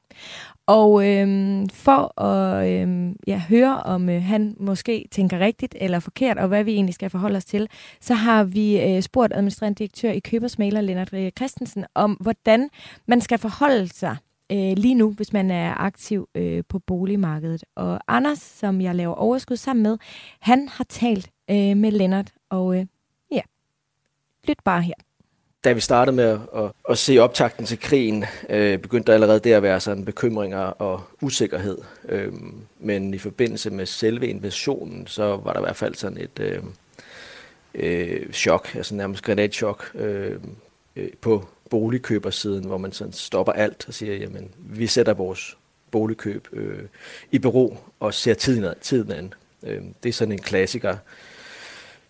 [0.67, 6.39] Og øhm, for at øhm, ja, høre, om øh, han måske tænker rigtigt eller forkert,
[6.39, 7.69] og hvad vi egentlig skal forholde os til,
[8.01, 12.69] så har vi øh, spurgt administrerende direktør i Købersmaler, Lennart øh, Christensen, om hvordan
[13.07, 14.17] man skal forholde sig
[14.53, 17.65] øh, lige nu, hvis man er aktiv øh, på boligmarkedet.
[17.77, 19.99] Og Anders, som jeg laver overskud sammen med,
[20.41, 22.87] han har talt øh, med Lennart, og øh,
[23.31, 23.41] ja,
[24.49, 24.95] lyt bare her.
[25.65, 29.41] Da vi startede med at, at, at se optakten til krigen, øh, begyndte der allerede
[29.41, 31.79] der at være sådan bekymringer og usikkerhed.
[32.09, 32.33] Øh,
[32.79, 36.63] men i forbindelse med selve invasionen, så var der i hvert fald sådan et øh,
[37.75, 40.41] øh, chok, altså nærmest granatchok øh,
[40.97, 45.57] øh, på boligkøbersiden, hvor man sådan stopper alt og siger, jamen, vi sætter vores
[45.91, 46.83] boligkøb øh,
[47.31, 49.35] i bero og ser tiden, tiden an.
[49.63, 50.97] Øh, det er sådan en klassiker,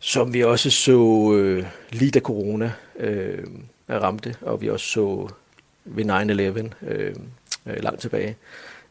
[0.01, 3.45] som vi også så øh, lige da corona øh,
[3.91, 5.29] ramte, og vi også så
[5.85, 7.15] ved 9-11 øh,
[7.67, 8.37] øh, langt tilbage,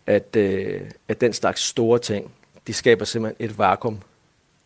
[0.06, 2.32] at, øh, at den slags store ting,
[2.68, 4.00] de skaber simpelthen et vakuum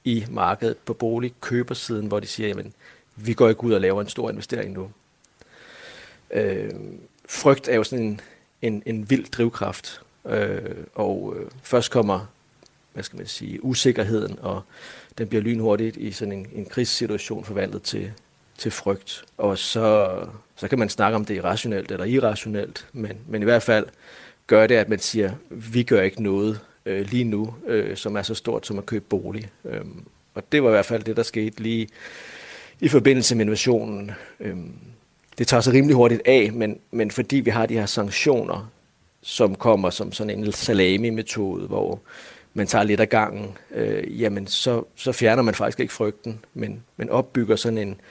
[0.03, 2.73] i markedet på boligkøbersiden, hvor de siger, jamen,
[3.15, 4.91] vi går ikke ud og laver en stor investering nu.
[6.31, 6.71] Øh,
[7.29, 8.21] frygt er jo sådan en,
[8.61, 12.25] en, en vild drivkraft, øh, og øh, først kommer,
[12.93, 14.61] hvad skal man sige, usikkerheden, og
[15.17, 18.11] den bliver lynhurtigt i sådan en, en krisesituation forvandlet til,
[18.57, 19.25] til frygt.
[19.37, 20.09] Og så,
[20.55, 23.85] så kan man snakke om det er rationelt eller irrationelt, men, men i hvert fald
[24.47, 28.21] gør det, at man siger, vi gør ikke noget øh, lige nu, øh, som er
[28.21, 29.49] så stort som at købe bolig.
[29.65, 30.03] Øhm,
[30.35, 31.87] og det var i hvert fald det, der skete lige
[32.79, 34.11] i forbindelse med invasionen.
[34.39, 34.73] Øhm,
[35.37, 38.69] det tager sig rimelig hurtigt af, men, men fordi vi har de her sanktioner,
[39.21, 41.99] som kommer som sådan en salami-metode, hvor
[42.53, 46.83] man tager lidt af gangen, øh, jamen så, så fjerner man faktisk ikke frygten, men,
[46.97, 48.01] men opbygger sådan en,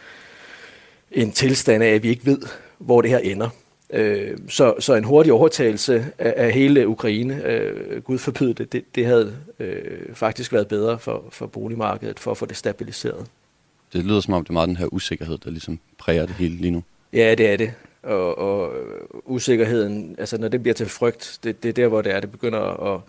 [1.13, 2.43] en tilstand af, at vi ikke ved,
[2.79, 3.49] hvor det her ender.
[3.93, 8.85] Øh, så, så en hurtig overtagelse af, af hele Ukraine, øh, Gud forbyde det, det,
[8.95, 13.27] det havde øh, faktisk været bedre for, for boligmarkedet, for at få det stabiliseret.
[13.93, 16.57] Det lyder som om, det er meget den her usikkerhed, der ligesom præger det hele
[16.57, 16.83] lige nu.
[17.13, 17.73] Ja, det er det.
[18.03, 18.73] Og, og
[19.25, 22.31] usikkerheden, altså når det bliver til frygt, det, det er der, hvor det er, det
[22.31, 23.01] begynder at,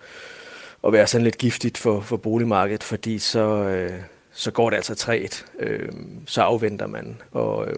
[0.88, 3.99] at være sådan lidt giftigt for, for boligmarkedet, fordi så, øh,
[4.31, 5.45] så går det altså træt.
[5.59, 5.89] Øh,
[6.27, 7.21] så afventer man.
[7.31, 7.75] Og, øh,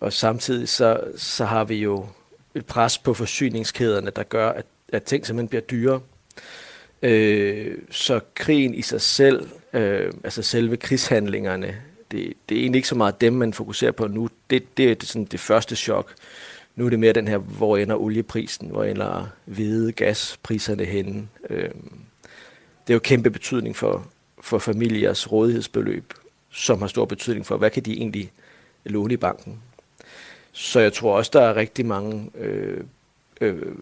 [0.00, 2.06] og samtidig så, så har vi jo
[2.54, 6.00] et pres på forsyningskæderne, der gør, at, at ting simpelthen bliver dyrere.
[7.02, 11.76] Øh, så krigen i sig selv, øh, altså selve krigshandlingerne,
[12.10, 14.28] det, det er egentlig ikke så meget dem, man fokuserer på nu.
[14.50, 16.14] Det, det er sådan det første chok.
[16.76, 21.28] Nu er det mere den her, hvor ender olieprisen, hvor ender hvide gaspriserne henne.
[21.50, 21.70] Øh,
[22.86, 24.06] det er jo kæmpe betydning for,
[24.40, 26.12] for familiers rådighedsbeløb,
[26.50, 28.32] som har stor betydning for, hvad kan de egentlig
[28.84, 29.60] låne i banken.
[30.52, 32.84] Så jeg tror også, der er rigtig mange øh,
[33.40, 33.76] øh,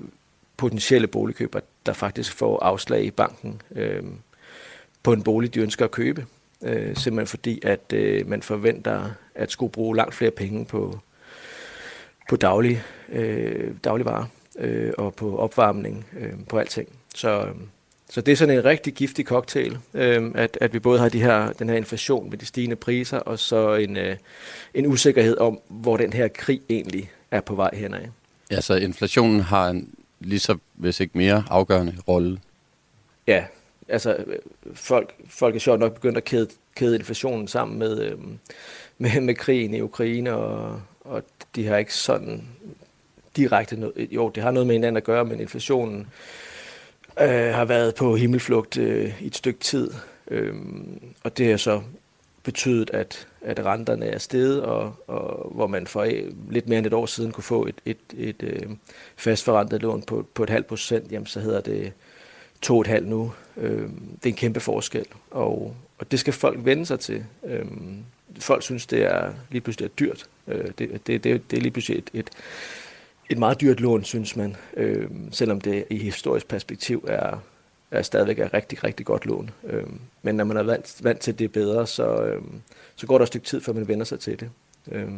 [0.57, 4.03] potentielle boligkøbere, der faktisk får afslag i banken øh,
[5.03, 6.27] på en bolig, de ønsker at købe.
[6.63, 10.99] Øh, simpelthen fordi, at øh, man forventer at skulle bruge langt flere penge på,
[12.29, 14.25] på daglig, øh, dagligvarer
[14.59, 16.89] øh, og på opvarmning, øh, på alting.
[17.15, 17.55] Så, øh,
[18.11, 21.23] så det er sådan en rigtig giftig cocktail, øh, at, at vi både har de
[21.23, 24.17] her, den her inflation med de stigende priser, og så en, øh,
[24.75, 28.01] en usikkerhed om, hvor den her krig egentlig er på vej henad.
[28.51, 32.41] Ja, så inflationen har en lige så, hvis ikke mere, afgørende rolle.
[33.27, 33.45] Ja,
[33.89, 34.25] altså
[34.75, 38.19] folk, folk er sjovt nok begyndt at kæde, kæde inflationen sammen med, øh,
[38.99, 41.23] med, med krigen i Ukraine, og, og
[41.57, 42.49] de har ikke sådan
[43.37, 46.07] direkte noget, jo, det har noget med hinanden at gøre, men inflationen
[47.21, 49.91] øh, har været på himmelflugt øh, i et stykke tid,
[50.29, 50.55] øh,
[51.25, 51.83] og det har så
[52.43, 56.87] betydet, at, at renterne er steget, og, og hvor man for øh, lidt mere end
[56.87, 58.71] et år siden kunne få et, et, et, øh,
[59.17, 61.93] fastforrentet lån på, på et halvt procent, jamen så hedder det
[62.63, 63.33] to et halvt nu.
[63.57, 67.25] Øh, det er en kæmpe forskel, og, og det skal folk vende sig til.
[67.45, 67.65] Øh,
[68.39, 70.27] folk synes, det er lige pludselig er dyrt.
[70.49, 72.31] Øh, det, det, det, det er lige pludselig et, et,
[73.33, 77.39] et meget dyrt lån, synes man, øh, selvom det i historisk perspektiv er,
[77.91, 79.51] er stadigvæk er rigtig, rigtig godt lån.
[79.65, 79.87] Øh,
[80.23, 82.43] men når man er vant, vant til det bedre, så, øh,
[82.97, 84.51] så går der et stykke tid, før man vender sig til det.
[84.93, 85.09] Øh,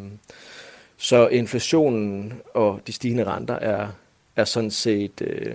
[0.97, 3.89] så inflationen og de stigende renter er,
[4.37, 5.55] er sådan set øh,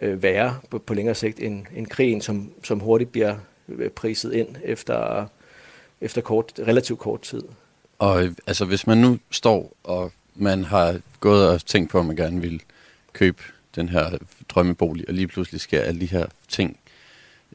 [0.00, 3.36] øh, værre på, på længere sigt end, end krigen, som, som hurtigt bliver
[3.68, 5.26] øh, priset ind efter,
[6.00, 7.42] efter kort, relativt kort tid.
[7.98, 12.06] Og øh, altså, hvis man nu står, og man har gået og tænkt på, at
[12.06, 12.62] man gerne vil
[13.12, 13.42] købe
[13.74, 14.18] den her
[14.48, 16.78] drømmebolig, og lige pludselig sker alle de her ting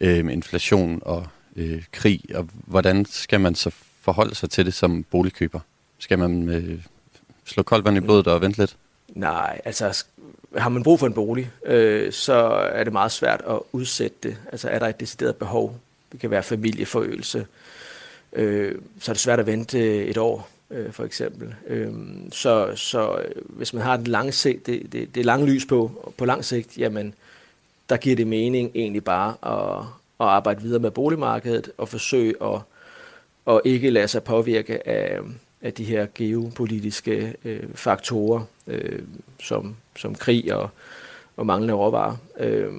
[0.02, 3.72] øh, med inflation og øh, krig, og hvordan skal man så
[4.02, 5.60] forholde sig til det som boligkøber?
[6.00, 6.80] Skal man øh,
[7.46, 8.78] slå koldt vand i blodet og vente lidt?
[9.10, 10.06] Nej, altså
[10.58, 12.34] har man brug for en bolig, øh, så
[12.74, 14.38] er det meget svært at udsætte det.
[14.52, 15.80] Altså er der et decideret behov,
[16.12, 17.46] det kan være familieforøgelse,
[18.34, 21.56] øh, så er det svært at vente øh, et år, øh, for eksempel.
[21.68, 21.94] Øh,
[22.32, 25.66] så, så øh, hvis man har det, lange sigt, det, det, det er lange lys
[25.66, 27.14] på, på lang sigt, jamen
[27.90, 29.86] der giver det mening egentlig bare at,
[30.20, 32.60] at arbejde videre med boligmarkedet og forsøge at,
[33.48, 35.20] at ikke lade sig påvirke af,
[35.62, 39.02] af de her geopolitiske øh, faktorer, øh,
[39.44, 40.70] som, som krig og,
[41.38, 42.18] og manglende råvarer.
[42.40, 42.74] Øh,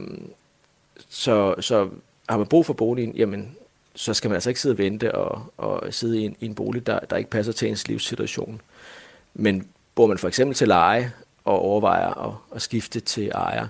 [1.09, 1.89] så, så
[2.28, 3.57] har man brug for boligen, jamen,
[3.95, 6.55] så skal man altså ikke sidde og vente og, og sidde i en, i en
[6.55, 8.61] bolig, der, der ikke passer til ens livssituation.
[9.34, 11.12] Men bor man for eksempel til leje
[11.45, 13.68] og overvejer at, at skifte til ejer,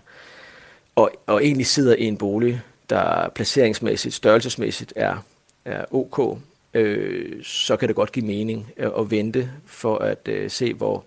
[0.97, 5.17] og, og egentlig sidder i en bolig, der placeringsmæssigt, størrelsesmæssigt er,
[5.65, 6.39] er ok,
[6.75, 11.05] øh, så kan det godt give mening at, at vente for at øh, se, hvor,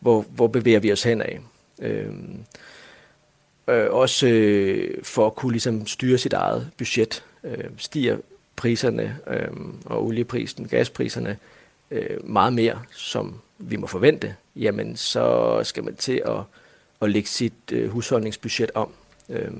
[0.00, 1.38] hvor, hvor bevæger vi os henad.
[1.78, 2.12] Øh,
[3.68, 7.24] øh, også øh, for at kunne ligesom styre sit eget budget.
[7.44, 8.16] Øh, stiger
[8.58, 9.48] priserne øh,
[9.84, 11.36] og olieprisen, gaspriserne
[11.90, 16.40] øh, meget mere, som vi må forvente, jamen så skal man til at,
[17.02, 18.92] at lægge sit øh, husholdningsbudget om.
[19.28, 19.50] Øh,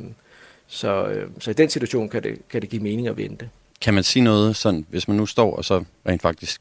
[0.67, 3.51] så, øh, så i den situation kan det, kan det give mening at vente.
[3.81, 6.61] Kan man sige noget sådan, hvis man nu står og så rent faktisk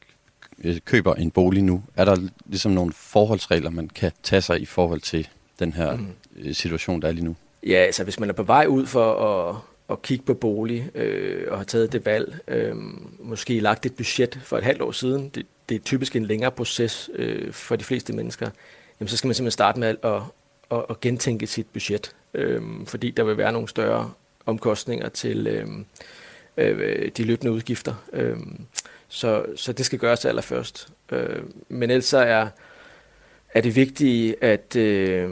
[0.64, 2.16] øh, køber en bolig nu, er der
[2.46, 5.28] ligesom nogle forholdsregler, man kan tage sig i forhold til
[5.58, 6.54] den her mm.
[6.54, 7.36] situation, der er lige nu?
[7.66, 9.56] Ja, altså hvis man er på vej ud for at,
[9.90, 12.76] at kigge på bolig øh, og har taget det valg, øh,
[13.20, 16.50] måske lagt et budget for et halvt år siden, det, det er typisk en længere
[16.50, 18.50] proces øh, for de fleste mennesker,
[19.00, 20.22] jamen så skal man simpelthen starte med at, at,
[20.70, 24.12] at, at gentænke sit budget, øh, fordi der vil være nogle større
[24.46, 25.66] omkostninger til øh,
[26.56, 27.94] øh, de løbende udgifter.
[28.12, 28.36] Øh,
[29.08, 30.88] så, så det skal gøres allerførst.
[31.12, 32.48] Øh, men ellers så er,
[33.54, 35.30] er det vigtigt, at øh,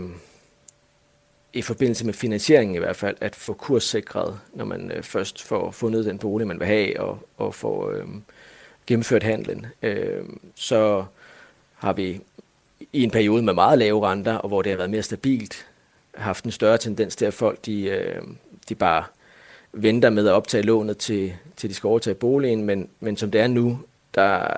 [1.56, 5.70] i forbindelse med finansieringen i hvert fald, at få kurssikret, når man øh, først får
[5.70, 8.04] fundet den bolig, man vil have, og, og får øh,
[8.86, 9.66] gennemført handlen.
[9.82, 11.04] Øh, så
[11.74, 12.20] har vi
[12.92, 15.66] i en periode med meget lave renter, og hvor det har været mere stabilt,
[16.14, 18.22] haft en større tendens til, at folk de, øh,
[18.68, 19.04] de bare
[19.72, 23.40] venter med at optage lånet til, til de skal overtage boligen, men, men som det
[23.40, 23.78] er nu,
[24.14, 24.48] der,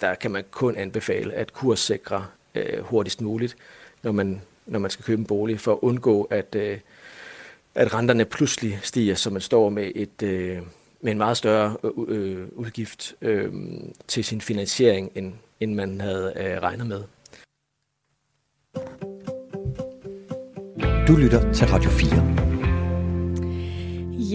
[0.00, 3.56] der kan man kun anbefale at kurssikre øh, hurtigst muligt,
[4.02, 4.42] når man,
[4.72, 6.78] når man skal købe en bolig, for at undgå, at, øh,
[7.74, 10.22] at renterne pludselig stiger, så man står med et...
[10.22, 10.58] Øh,
[11.04, 11.76] med en meget større
[12.08, 13.52] øh, udgift øh,
[14.08, 17.02] til sin finansiering, end, end man havde øh, regnet med.
[21.08, 22.42] Du lytter til Radio 4.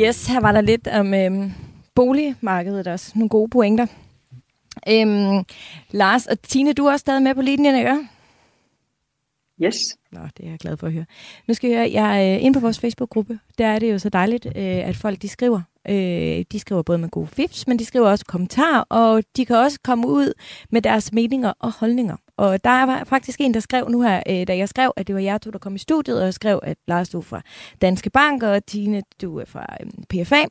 [0.01, 1.51] Yes, her var der lidt om øh,
[1.95, 3.11] boligmarkedet også.
[3.15, 3.88] Nogle gode pointer.
[4.89, 5.45] Øhm,
[5.91, 8.07] Lars og Tine, du er også stadig med på linjen, ikke?
[9.64, 9.97] Yes.
[10.12, 11.05] Nå, det er jeg glad for at høre.
[11.47, 13.39] Nu skal jeg, jeg er øh, inde på vores Facebook-gruppe.
[13.58, 14.53] Der er det jo så dejligt, øh,
[14.88, 15.62] at folk de skriver.
[15.89, 19.55] Øh, de skriver både med gode fifs, men de skriver også kommentarer, og de kan
[19.55, 20.34] også komme ud
[20.70, 22.16] med deres meninger og holdninger.
[22.38, 25.22] Og der var faktisk en, der skrev nu her, da jeg skrev, at det var
[25.22, 27.41] jer to, der kom i studiet, og jeg skrev, at Lars, du fra
[27.82, 29.78] Danske Bank, og Tine, du er fra
[30.10, 30.43] PFA.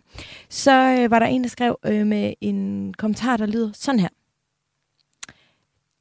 [0.48, 0.72] Så
[1.10, 4.08] var der en, der skrev med en kommentar, der lyder sådan her.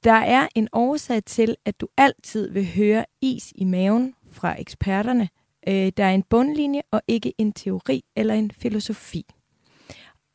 [0.05, 5.29] Der er en årsag til, at du altid vil høre is i maven fra eksperterne.
[5.67, 9.25] Øh, der er en bundlinje og ikke en teori eller en filosofi.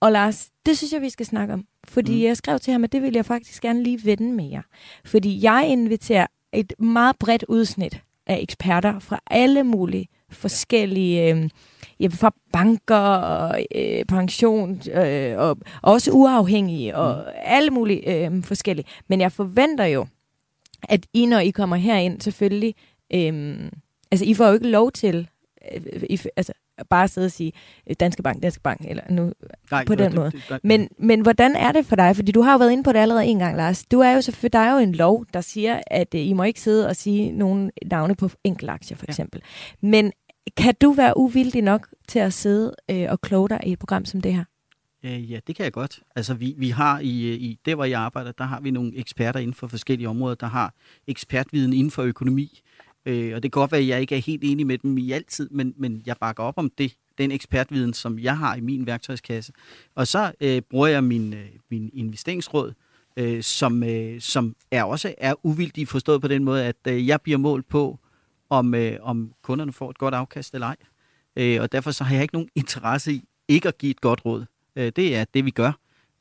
[0.00, 1.66] Og Lars, det synes jeg, vi skal snakke om.
[1.84, 2.22] Fordi mm.
[2.22, 4.62] jeg skrev til ham, at det vil jeg faktisk gerne lige vende med jer.
[5.04, 11.50] Fordi jeg inviterer et meget bredt udsnit af eksperter fra alle mulige forskellige øh,
[12.00, 17.32] ja, fra banker og øh, pension, øh, og også uafhængige og mm.
[17.44, 18.86] alle mulige øh, forskellige.
[19.08, 20.06] Men jeg forventer jo,
[20.82, 22.74] at I, når I kommer herind, selvfølgelig,
[23.14, 23.70] øh,
[24.10, 25.28] altså I får jo ikke lov til,
[25.74, 26.52] øh, I, altså
[26.90, 27.52] bare sidde og sige
[27.90, 29.32] øh, Danske Bank, Danske Bank, eller nu
[29.70, 30.30] Nej, på den det, måde.
[30.30, 32.16] Det, det, men, men hvordan er det for dig?
[32.16, 33.84] Fordi du har jo været inde på det allerede en gang, Lars.
[33.84, 36.42] Du er jo selvfølgelig, der er jo en lov, der siger, at uh, I må
[36.42, 39.40] ikke sidde og sige nogle navne på enkeltaktier, for eksempel.
[39.82, 39.88] Ja.
[39.88, 40.12] Men
[40.56, 44.04] kan du være uvildig nok til at sidde øh, og kloge dig i et program
[44.04, 44.44] som det her?
[45.04, 46.00] Øh, ja, det kan jeg godt.
[46.16, 49.40] Altså, vi, vi har i, i det, hvor jeg arbejder, der har vi nogle eksperter
[49.40, 50.74] inden for forskellige områder, der har
[51.06, 52.60] ekspertviden inden for økonomi.
[53.06, 55.12] Øh, og det kan godt være, at jeg ikke er helt enig med dem i
[55.12, 58.86] altid, men, men jeg bakker op om det, den ekspertviden, som jeg har i min
[58.86, 59.52] værktøjskasse.
[59.94, 62.72] Og så øh, bruger jeg min, øh, min investeringsråd,
[63.16, 67.20] øh, som, øh, som er også er uvildig forstået på den måde, at øh, jeg
[67.20, 67.98] bliver målt på,
[68.50, 70.76] om, øh, om kunderne får et godt afkast eller ej.
[71.36, 74.24] Øh, og derfor så har jeg ikke nogen interesse i ikke at give et godt
[74.24, 74.44] råd.
[74.76, 75.72] Øh, det er det, vi gør,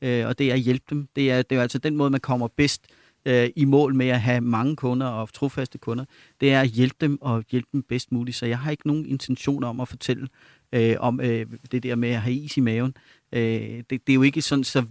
[0.02, 1.08] øh, og det er at hjælpe dem.
[1.16, 4.08] Det er, det er altså den måde, man kommer bedst øh, øh, i mål med
[4.08, 6.04] at have mange kunder og trofaste kunder.
[6.40, 8.36] Det er at hjælpe dem og hjælpe dem bedst muligt.
[8.36, 10.28] Så jeg har ikke nogen intention om at fortælle
[10.72, 12.94] øh, om øh, det der med at have is i maven.
[13.32, 14.84] Øh, det, det er jo ikke sådan, så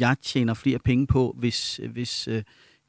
[0.00, 2.42] jeg tjener flere penge på, hvis, hvis øh,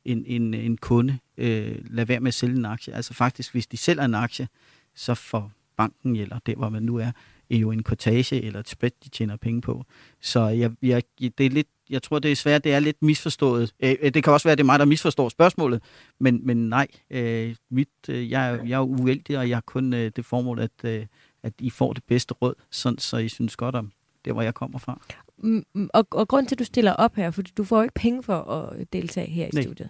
[0.05, 2.93] en, en, en kunde øh, lader være med at sælge en aktie.
[2.93, 4.47] Altså faktisk, hvis de sælger en aktie,
[4.95, 7.11] så får banken, eller der hvor man nu er,
[7.49, 9.85] er jo en kortage eller et spread, de tjener penge på.
[10.21, 13.73] Så jeg, jeg, det er lidt, jeg tror, det er svært, det er lidt misforstået.
[13.79, 15.83] Øh, det kan også være, det er mig, der misforstår spørgsmålet,
[16.19, 20.11] men, men nej, øh, mit, øh, jeg, jeg er uheldig, og jeg har kun øh,
[20.15, 21.05] det formål, at, øh,
[21.43, 23.91] at I får det bedste råd, sådan, så I synes godt om
[24.25, 25.01] det, hvor jeg kommer fra.
[25.38, 27.93] Mm, mm, og, og grund til, at du stiller op her, fordi du får ikke
[27.93, 29.63] penge for at deltage her i Nej.
[29.63, 29.89] studiet.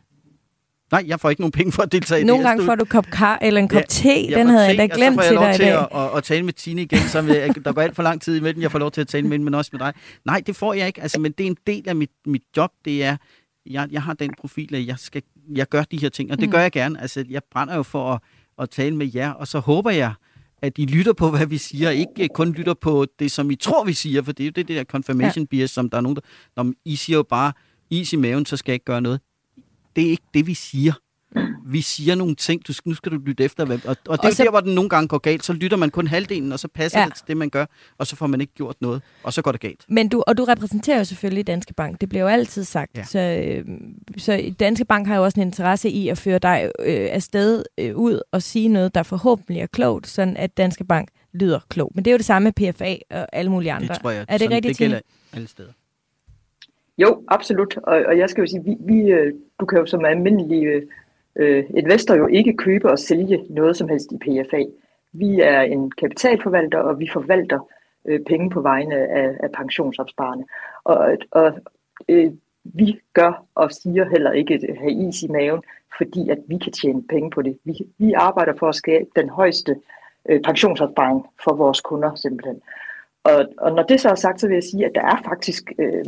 [0.92, 2.44] Nej, jeg får ikke nogen penge for at deltage Nogle i det.
[2.44, 4.96] Nogle gange får du kop kar eller en kop ja, te, den havde jeg da
[4.96, 5.58] glemt til dig i dag.
[5.58, 7.22] Og så får jeg lov til at, at, at tale med Tine igen, så
[7.66, 9.54] der går alt for lang tid imellem, jeg får lov til at tale med men
[9.54, 9.94] også med dig.
[10.26, 12.72] Nej, det får jeg ikke, altså, men det er en del af mit, mit job,
[12.86, 13.18] det er,
[13.66, 15.22] jeg, jeg har den profil, at jeg, skal,
[15.56, 16.52] jeg gør de her ting, og det mm.
[16.52, 17.02] gør jeg gerne.
[17.02, 18.22] Altså, jeg brænder jo for at,
[18.60, 20.14] at tale med jer, og så håber jeg,
[20.62, 23.84] at I lytter på, hvad vi siger, ikke kun lytter på det, som I tror,
[23.84, 25.48] vi siger, for det er jo det, det der confirmation ja.
[25.48, 26.22] bias, som der er nogen, der...
[26.56, 27.54] Når I siger jo bare,
[27.90, 29.20] is i maven, så skal jeg ikke gøre noget.
[29.96, 30.94] Det er ikke det, vi siger
[31.66, 33.66] vi siger nogle ting, du, nu skal du lytte efter.
[33.66, 35.46] Hvad, og, og det er så, der, hvor den nogle gange går galt.
[35.46, 37.06] Så lytter man kun halvdelen, og så passer ja.
[37.06, 37.66] det til det, man gør,
[37.98, 39.86] og så får man ikke gjort noget, og så går det galt.
[39.90, 42.02] Men du, og du repræsenterer jo selvfølgelig Danske Bank.
[42.02, 42.98] Det bliver jo altid sagt.
[42.98, 43.04] Ja.
[43.04, 43.66] Så, øh,
[44.18, 47.96] så Danske Bank har jo også en interesse i at føre dig øh, afsted øh,
[47.96, 51.96] ud og sige noget, der forhåbentlig er klogt, sådan at Danske Bank lyder klogt.
[51.96, 53.94] Men det er jo det samme med PFA og alle mulige andre.
[53.94, 54.20] Det tror jeg.
[54.20, 55.00] Er det sådan, rigtigt, Det gælder
[55.34, 55.72] alle steder.
[56.98, 57.78] Jo, absolut.
[57.78, 60.84] Og, og jeg skal jo sige, vi, vi, øh, du kan jo som almindelig
[61.36, 64.64] øh, investor jo ikke købe og sælge noget som helst i PFA.
[65.14, 67.60] Vi er en kapitalforvalter, og vi forvalter
[68.06, 70.44] øh, penge på vegne af, af pensionsopsparerne.
[70.84, 71.60] Og, og
[72.10, 72.32] øh,
[72.64, 75.64] vi gør og siger heller ikke at øh, have is i maven,
[75.98, 77.58] fordi at vi kan tjene penge på det.
[77.64, 79.76] Vi, vi arbejder for at skabe den højeste
[80.30, 82.62] øh, pensionsopsparing for vores kunder simpelthen.
[83.26, 85.72] Og, og når det så er sagt, så vil jeg sige, at der er faktisk
[85.80, 86.06] øh,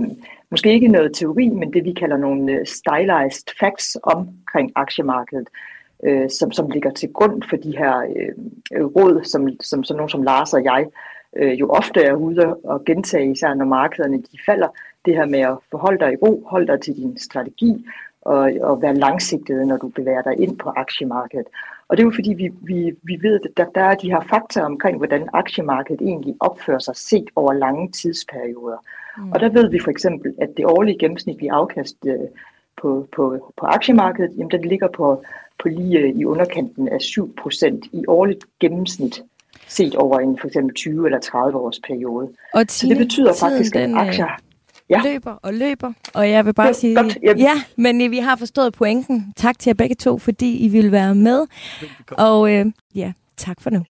[0.52, 5.48] måske ikke noget teori, men det vi kalder nogle øh, stylized facts omkring aktiemarkedet,
[6.04, 7.98] øh, som, som ligger til grund for de her
[8.76, 10.86] øh, råd, som, som sådan nogen som Lars og jeg
[11.38, 14.68] øh, jo ofte er ude og gentage, især når markederne de falder,
[15.06, 17.86] det her med at forholde dig i ro, holde dig til din strategi
[18.22, 21.48] og, og være langsigtet, når du bevæger dig ind på aktiemarkedet.
[21.90, 24.22] Og det er jo fordi, vi, vi, vi ved, at der, der er de her
[24.30, 28.78] fakta omkring, hvordan aktiemarkedet egentlig opfører sig set over lange tidsperioder.
[29.18, 29.32] Mm.
[29.32, 32.16] Og der ved vi for eksempel, at det årlige gennemsnitlige afkast øh,
[32.82, 35.24] på, på, på aktiemarkedet, jamen den ligger på,
[35.60, 39.24] på lige øh, i underkanten af 7% i årligt gennemsnit
[39.68, 42.30] set over en for eksempel 20 eller 30 års periode.
[42.54, 44.28] Og Tine, så det betyder faktisk, at den, aktier
[44.90, 45.02] ja.
[45.04, 45.94] løber og løber.
[46.14, 47.18] Og jeg vil bare ja, sige, godt.
[47.24, 49.34] ja, men vi har forstået pointen.
[49.36, 51.48] Tak til jer begge to, fordi I vil være med.
[52.12, 52.66] Og øh,
[52.96, 53.86] ja, tak for nu.